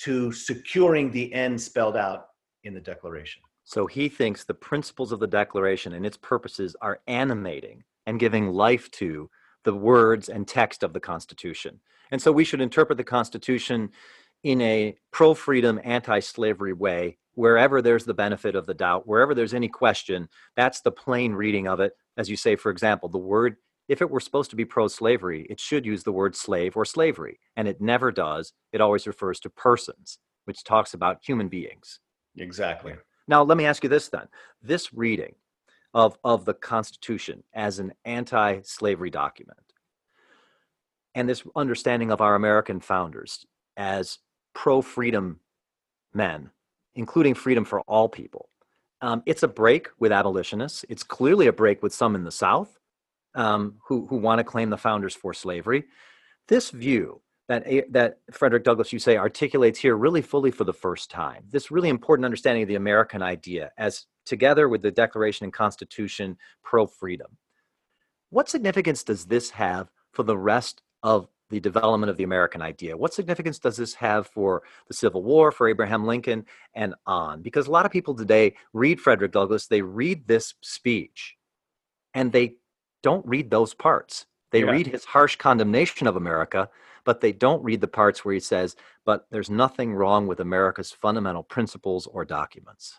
to 0.00 0.32
securing 0.32 1.10
the 1.10 1.32
end 1.34 1.60
spelled 1.60 1.96
out 1.96 2.28
in 2.64 2.72
the 2.72 2.80
Declaration. 2.80 3.42
So 3.64 3.86
he 3.86 4.08
thinks 4.08 4.44
the 4.44 4.54
principles 4.54 5.12
of 5.12 5.20
the 5.20 5.26
Declaration 5.26 5.92
and 5.92 6.06
its 6.06 6.16
purposes 6.16 6.74
are 6.80 7.00
animating 7.06 7.84
and 8.06 8.18
giving 8.18 8.48
life 8.48 8.90
to 8.92 9.28
the 9.64 9.74
words 9.74 10.28
and 10.28 10.46
text 10.46 10.82
of 10.82 10.92
the 10.92 11.00
Constitution. 11.00 11.80
And 12.10 12.20
so 12.20 12.32
we 12.32 12.44
should 12.44 12.60
interpret 12.60 12.98
the 12.98 13.04
Constitution 13.04 13.90
in 14.42 14.60
a 14.60 14.96
pro 15.10 15.34
freedom, 15.34 15.80
anti 15.84 16.20
slavery 16.20 16.72
way, 16.72 17.18
wherever 17.34 17.82
there's 17.82 18.04
the 18.04 18.14
benefit 18.14 18.54
of 18.54 18.66
the 18.66 18.74
doubt, 18.74 19.06
wherever 19.06 19.34
there's 19.34 19.54
any 19.54 19.68
question. 19.68 20.28
That's 20.56 20.80
the 20.80 20.92
plain 20.92 21.32
reading 21.32 21.68
of 21.68 21.80
it. 21.80 21.92
As 22.16 22.28
you 22.28 22.36
say, 22.36 22.56
for 22.56 22.70
example, 22.70 23.08
the 23.08 23.18
word, 23.18 23.56
if 23.88 24.02
it 24.02 24.10
were 24.10 24.20
supposed 24.20 24.50
to 24.50 24.56
be 24.56 24.64
pro 24.64 24.88
slavery, 24.88 25.46
it 25.50 25.60
should 25.60 25.86
use 25.86 26.02
the 26.02 26.12
word 26.12 26.34
slave 26.34 26.76
or 26.76 26.84
slavery. 26.84 27.38
And 27.56 27.68
it 27.68 27.80
never 27.80 28.10
does. 28.10 28.52
It 28.72 28.80
always 28.80 29.06
refers 29.06 29.40
to 29.40 29.50
persons, 29.50 30.18
which 30.44 30.64
talks 30.64 30.94
about 30.94 31.18
human 31.22 31.48
beings. 31.48 32.00
Exactly. 32.36 32.94
Now, 33.28 33.42
let 33.42 33.58
me 33.58 33.66
ask 33.66 33.82
you 33.82 33.88
this 33.88 34.08
then. 34.08 34.26
This 34.62 34.92
reading, 34.92 35.34
of, 35.94 36.18
of 36.24 36.44
the 36.44 36.54
Constitution 36.54 37.42
as 37.54 37.78
an 37.78 37.92
anti 38.04 38.60
slavery 38.62 39.10
document 39.10 39.58
and 41.14 41.28
this 41.28 41.42
understanding 41.56 42.10
of 42.10 42.20
our 42.20 42.34
American 42.34 42.80
founders 42.80 43.44
as 43.76 44.18
pro 44.54 44.82
freedom 44.82 45.40
men, 46.12 46.50
including 46.94 47.34
freedom 47.34 47.64
for 47.64 47.80
all 47.82 48.08
people. 48.08 48.48
Um, 49.02 49.22
it's 49.26 49.42
a 49.42 49.48
break 49.48 49.88
with 49.98 50.12
abolitionists. 50.12 50.84
It's 50.88 51.02
clearly 51.02 51.46
a 51.46 51.52
break 51.52 51.82
with 51.82 51.94
some 51.94 52.14
in 52.14 52.24
the 52.24 52.30
South 52.30 52.78
um, 53.34 53.76
who, 53.86 54.06
who 54.06 54.16
want 54.16 54.38
to 54.38 54.44
claim 54.44 54.70
the 54.70 54.76
founders 54.76 55.14
for 55.14 55.32
slavery. 55.32 55.84
This 56.48 56.70
view 56.70 57.22
that, 57.50 57.66
that 57.90 58.18
Frederick 58.30 58.62
Douglass, 58.62 58.92
you 58.92 59.00
say, 59.00 59.16
articulates 59.16 59.80
here 59.80 59.96
really 59.96 60.22
fully 60.22 60.52
for 60.52 60.62
the 60.62 60.72
first 60.72 61.10
time, 61.10 61.42
this 61.50 61.72
really 61.72 61.88
important 61.88 62.24
understanding 62.24 62.62
of 62.62 62.68
the 62.68 62.76
American 62.76 63.22
idea 63.22 63.72
as 63.76 64.06
together 64.24 64.68
with 64.68 64.82
the 64.82 64.92
Declaration 64.92 65.42
and 65.42 65.52
Constitution 65.52 66.36
pro 66.62 66.86
freedom. 66.86 67.36
What 68.30 68.48
significance 68.48 69.02
does 69.02 69.26
this 69.26 69.50
have 69.50 69.90
for 70.12 70.22
the 70.22 70.38
rest 70.38 70.82
of 71.02 71.26
the 71.48 71.58
development 71.58 72.08
of 72.08 72.16
the 72.16 72.22
American 72.22 72.62
idea. 72.62 72.96
What 72.96 73.12
significance 73.12 73.58
does 73.58 73.76
this 73.76 73.94
have 73.94 74.28
for 74.28 74.62
the 74.86 74.94
Civil 74.94 75.24
War, 75.24 75.50
for 75.50 75.68
Abraham 75.68 76.04
Lincoln, 76.04 76.46
and 76.74 76.94
on? 77.06 77.42
Because 77.42 77.66
a 77.66 77.72
lot 77.72 77.84
of 77.84 77.90
people 77.90 78.14
today 78.14 78.54
read 78.72 79.00
Frederick 79.00 79.32
Douglass, 79.32 79.66
they 79.66 79.82
read 79.82 80.28
this 80.28 80.54
speech, 80.60 81.36
and 82.14 82.30
they 82.30 82.58
don't 83.02 83.26
read 83.26 83.50
those 83.50 83.74
parts. 83.74 84.26
They 84.52 84.60
yeah. 84.60 84.70
read 84.70 84.86
his 84.86 85.04
harsh 85.04 85.34
condemnation 85.34 86.06
of 86.06 86.14
America, 86.14 86.70
but 87.04 87.20
they 87.20 87.32
don't 87.32 87.62
read 87.62 87.80
the 87.80 87.88
parts 87.88 88.24
where 88.24 88.34
he 88.34 88.40
says, 88.40 88.76
but 89.04 89.26
there's 89.30 89.50
nothing 89.50 89.94
wrong 89.94 90.26
with 90.26 90.40
America's 90.40 90.92
fundamental 90.92 91.42
principles 91.42 92.06
or 92.06 92.24
documents. 92.24 92.98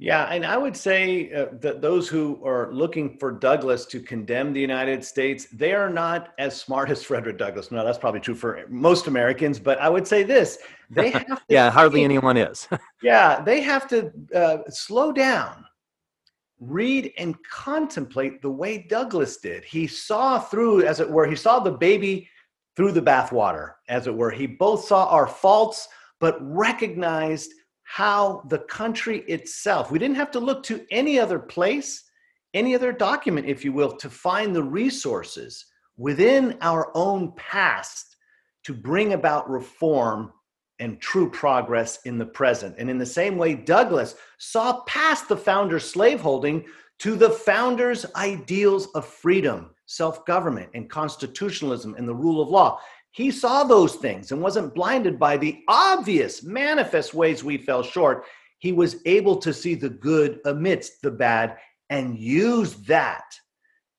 Yeah, 0.00 0.26
and 0.26 0.46
I 0.46 0.56
would 0.56 0.76
say 0.76 1.32
uh, 1.32 1.46
that 1.60 1.82
those 1.82 2.08
who 2.08 2.40
are 2.44 2.72
looking 2.72 3.18
for 3.18 3.32
Douglass 3.32 3.84
to 3.86 3.98
condemn 3.98 4.52
the 4.52 4.60
United 4.60 5.04
States, 5.04 5.46
they 5.52 5.72
are 5.72 5.90
not 5.90 6.34
as 6.38 6.58
smart 6.58 6.88
as 6.90 7.02
Frederick 7.02 7.36
Douglass. 7.36 7.72
No, 7.72 7.84
that's 7.84 7.98
probably 7.98 8.20
true 8.20 8.36
for 8.36 8.64
most 8.68 9.08
Americans, 9.08 9.58
but 9.58 9.80
I 9.80 9.88
would 9.88 10.06
say 10.06 10.22
this: 10.22 10.58
they 10.88 11.10
have 11.10 11.26
to 11.26 11.40
yeah, 11.48 11.68
hardly 11.68 12.04
anyone 12.04 12.36
is. 12.36 12.68
yeah, 13.02 13.40
they 13.40 13.60
have 13.60 13.88
to 13.88 14.12
uh, 14.32 14.58
slow 14.70 15.10
down, 15.10 15.64
read, 16.60 17.12
and 17.18 17.34
contemplate 17.50 18.40
the 18.40 18.50
way 18.50 18.86
Douglass 18.88 19.38
did. 19.38 19.64
He 19.64 19.88
saw 19.88 20.38
through, 20.38 20.84
as 20.84 21.00
it 21.00 21.10
were, 21.10 21.26
he 21.26 21.34
saw 21.34 21.58
the 21.58 21.72
baby 21.72 22.28
through 22.78 22.92
the 22.92 23.02
bathwater, 23.02 23.72
as 23.88 24.06
it 24.06 24.14
were. 24.14 24.30
He 24.30 24.46
both 24.46 24.84
saw 24.84 25.06
our 25.06 25.26
faults, 25.26 25.88
but 26.20 26.38
recognized 26.40 27.50
how 27.82 28.44
the 28.50 28.60
country 28.60 29.24
itself, 29.26 29.90
we 29.90 29.98
didn't 29.98 30.14
have 30.14 30.30
to 30.30 30.38
look 30.38 30.62
to 30.62 30.86
any 30.92 31.18
other 31.18 31.40
place, 31.40 32.04
any 32.54 32.76
other 32.76 32.92
document, 32.92 33.48
if 33.48 33.64
you 33.64 33.72
will, 33.72 33.90
to 33.96 34.08
find 34.08 34.54
the 34.54 34.62
resources 34.62 35.66
within 35.96 36.56
our 36.60 36.92
own 36.94 37.32
past 37.32 38.14
to 38.62 38.72
bring 38.72 39.14
about 39.14 39.50
reform 39.50 40.32
and 40.78 41.00
true 41.00 41.28
progress 41.28 41.98
in 42.04 42.16
the 42.16 42.26
present. 42.26 42.76
And 42.78 42.88
in 42.88 42.96
the 42.98 43.04
same 43.04 43.36
way, 43.38 43.54
Douglass 43.54 44.14
saw 44.38 44.84
past 44.84 45.28
the 45.28 45.36
founder's 45.36 45.90
slaveholding 45.90 46.64
to 46.98 47.16
the 47.16 47.30
founder's 47.30 48.04
ideals 48.16 48.88
of 48.94 49.06
freedom, 49.06 49.70
self 49.86 50.24
government, 50.26 50.70
and 50.74 50.90
constitutionalism 50.90 51.94
and 51.96 52.08
the 52.08 52.14
rule 52.14 52.40
of 52.40 52.48
law. 52.48 52.80
He 53.10 53.30
saw 53.30 53.64
those 53.64 53.96
things 53.96 54.32
and 54.32 54.40
wasn't 54.40 54.74
blinded 54.74 55.18
by 55.18 55.36
the 55.36 55.62
obvious, 55.66 56.42
manifest 56.42 57.14
ways 57.14 57.42
we 57.42 57.56
fell 57.58 57.82
short. 57.82 58.24
He 58.58 58.72
was 58.72 58.96
able 59.06 59.36
to 59.38 59.52
see 59.52 59.74
the 59.74 59.88
good 59.88 60.40
amidst 60.44 61.02
the 61.02 61.10
bad 61.10 61.56
and 61.90 62.18
use 62.18 62.74
that 62.86 63.24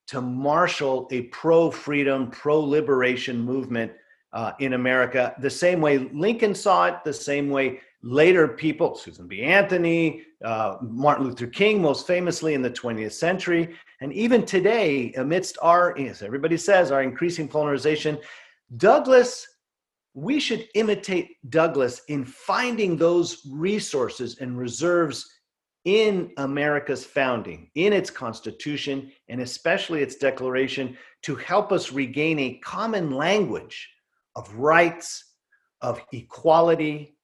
to 0.08 0.20
marshal 0.20 1.08
a 1.12 1.22
pro 1.22 1.70
freedom, 1.70 2.30
pro 2.30 2.60
liberation 2.60 3.40
movement 3.40 3.92
uh, 4.32 4.52
in 4.60 4.74
America, 4.74 5.34
the 5.40 5.50
same 5.50 5.80
way 5.80 5.98
Lincoln 5.98 6.54
saw 6.54 6.86
it, 6.86 7.04
the 7.04 7.12
same 7.12 7.50
way 7.50 7.80
later 8.02 8.48
people, 8.48 8.96
Susan 8.96 9.26
B. 9.26 9.42
Anthony, 9.42 10.22
uh, 10.44 10.76
Martin 10.80 11.26
Luther 11.26 11.46
King, 11.46 11.82
most 11.82 12.06
famously 12.06 12.54
in 12.54 12.62
the 12.62 12.70
20th 12.70 13.12
century, 13.12 13.76
and 14.00 14.12
even 14.12 14.46
today, 14.46 15.12
amidst 15.14 15.58
our, 15.60 15.96
as 15.98 16.22
everybody 16.22 16.56
says, 16.56 16.90
our 16.90 17.02
increasing 17.02 17.46
polarization, 17.46 18.18
Douglass, 18.76 19.46
we 20.14 20.40
should 20.40 20.66
imitate 20.74 21.36
Douglass 21.50 22.02
in 22.08 22.24
finding 22.24 22.96
those 22.96 23.42
resources 23.50 24.38
and 24.38 24.58
reserves 24.58 25.28
in 25.84 26.32
America's 26.36 27.04
founding, 27.04 27.70
in 27.74 27.92
its 27.92 28.10
Constitution, 28.10 29.10
and 29.28 29.40
especially 29.40 30.02
its 30.02 30.16
Declaration 30.16 30.96
to 31.22 31.36
help 31.36 31.72
us 31.72 31.92
regain 31.92 32.38
a 32.38 32.58
common 32.64 33.10
language 33.10 33.88
of 34.36 34.54
rights, 34.54 35.24
of 35.80 36.02
equality, 36.12 37.16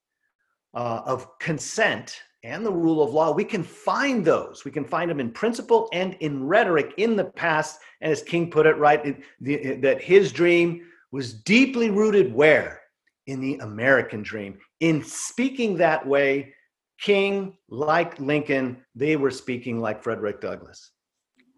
uh, 0.77 1.03
of 1.07 1.39
consent, 1.39 2.21
and 2.45 2.65
the 2.65 2.71
rule 2.71 3.03
of 3.03 3.13
law. 3.13 3.33
We 3.33 3.45
can 3.45 3.65
find 3.65 4.25
those. 4.25 4.65
We 4.65 4.71
can 4.71 4.85
find 4.85 5.11
them 5.11 5.19
in 5.19 5.33
principle 5.33 5.89
and 5.93 6.15
in 6.21 6.47
rhetoric 6.47 6.93
in 6.99 7.17
the 7.17 7.25
past. 7.25 7.81
And 8.01 8.13
as 8.13 8.23
King 8.23 8.51
put 8.51 8.67
it 8.67 8.77
right, 8.77 9.21
the, 9.41 9.75
that 9.77 10.01
his 10.01 10.31
dream 10.31 10.87
was 11.11 11.33
deeply 11.33 11.91
rooted 11.91 12.33
where? 12.33 12.83
In 13.27 13.41
the 13.41 13.57
American 13.57 14.23
dream. 14.23 14.59
In 14.79 15.03
speaking 15.03 15.77
that 15.79 16.07
way, 16.07 16.55
King, 17.01 17.57
like 17.69 18.21
Lincoln, 18.21 18.77
they 18.95 19.17
were 19.17 19.33
speaking 19.33 19.81
like 19.81 20.03
Frederick 20.03 20.41
Douglass. 20.41 20.93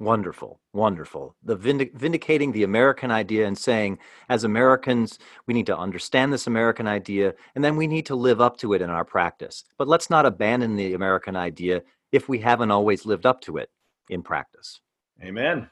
Wonderful, 0.01 0.61
wonderful. 0.73 1.35
The 1.43 1.57
vindic- 1.57 1.97
vindicating 1.97 2.53
the 2.53 2.63
American 2.63 3.11
idea 3.11 3.47
and 3.49 3.59
saying, 3.59 3.99
as 4.29 4.45
Americans, 4.45 5.19
we 5.47 5.55
need 5.55 5.67
to 5.67 5.77
understand 5.77 6.33
this 6.33 6.47
American 6.47 6.87
idea 6.87 7.35
and 7.57 7.65
then 7.65 7.77
we 7.77 7.89
need 7.89 8.07
to 8.07 8.15
live 8.15 8.41
up 8.41 8.57
to 8.59 8.75
it 8.75 8.83
in 8.83 8.91
our 8.91 9.05
practice. 9.05 9.65
But 9.77 9.89
let's 9.89 10.09
not 10.09 10.25
abandon 10.25 10.77
the 10.77 10.95
American 10.95 11.35
idea 11.35 11.83
if 12.13 12.29
we 12.29 12.39
haven't 12.39 12.71
always 12.71 13.07
lived 13.07 13.27
up 13.27 13.41
to 13.43 13.57
it 13.57 13.71
in 14.09 14.23
practice. 14.23 14.81
Amen. 15.21 15.69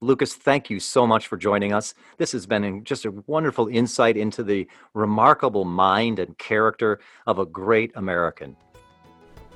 Lucas, 0.00 0.34
thank 0.34 0.68
you 0.68 0.80
so 0.80 1.06
much 1.06 1.28
for 1.28 1.36
joining 1.36 1.72
us. 1.72 1.94
This 2.18 2.32
has 2.32 2.46
been 2.46 2.82
just 2.82 3.04
a 3.04 3.12
wonderful 3.28 3.68
insight 3.68 4.16
into 4.16 4.42
the 4.42 4.66
remarkable 4.92 5.64
mind 5.64 6.18
and 6.18 6.36
character 6.36 6.98
of 7.26 7.38
a 7.38 7.46
great 7.46 7.92
American. 7.94 8.56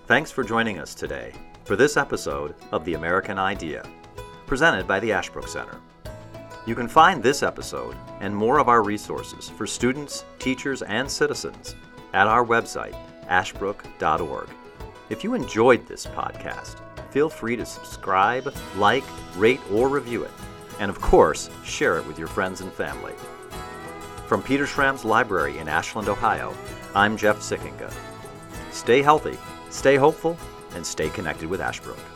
Thanks 0.06 0.30
for 0.30 0.44
joining 0.44 0.78
us 0.78 0.94
today 0.94 1.32
for 1.64 1.76
this 1.76 1.96
episode 1.96 2.54
of 2.72 2.84
The 2.84 2.94
American 2.94 3.38
Idea, 3.38 3.84
presented 4.46 4.86
by 4.86 5.00
the 5.00 5.12
Ashbrook 5.12 5.48
Center. 5.48 5.80
You 6.66 6.74
can 6.74 6.88
find 6.88 7.22
this 7.22 7.42
episode 7.42 7.96
and 8.20 8.34
more 8.34 8.58
of 8.58 8.68
our 8.68 8.82
resources 8.82 9.48
for 9.48 9.66
students, 9.66 10.24
teachers, 10.38 10.82
and 10.82 11.10
citizens 11.10 11.74
at 12.12 12.26
our 12.26 12.44
website, 12.44 12.94
ashbrook.org. 13.28 14.48
If 15.08 15.24
you 15.24 15.34
enjoyed 15.34 15.86
this 15.86 16.06
podcast, 16.06 16.80
feel 17.10 17.30
free 17.30 17.56
to 17.56 17.66
subscribe, 17.66 18.54
like, 18.76 19.04
rate, 19.36 19.60
or 19.72 19.88
review 19.88 20.24
it. 20.24 20.30
And 20.80 20.90
of 20.90 21.00
course, 21.00 21.48
share 21.64 21.98
it 21.98 22.06
with 22.06 22.18
your 22.18 22.28
friends 22.28 22.60
and 22.60 22.72
family. 22.72 23.14
From 24.26 24.42
Peter 24.42 24.66
Schramm's 24.66 25.04
Library 25.04 25.58
in 25.58 25.68
Ashland, 25.68 26.08
Ohio, 26.08 26.54
I'm 26.94 27.16
Jeff 27.16 27.38
Sikkenga. 27.38 27.92
Stay 28.70 29.00
healthy, 29.02 29.38
stay 29.70 29.96
hopeful, 29.96 30.36
and 30.74 30.86
stay 30.86 31.10
connected 31.10 31.48
with 31.48 31.60
Ashbrook. 31.60 32.13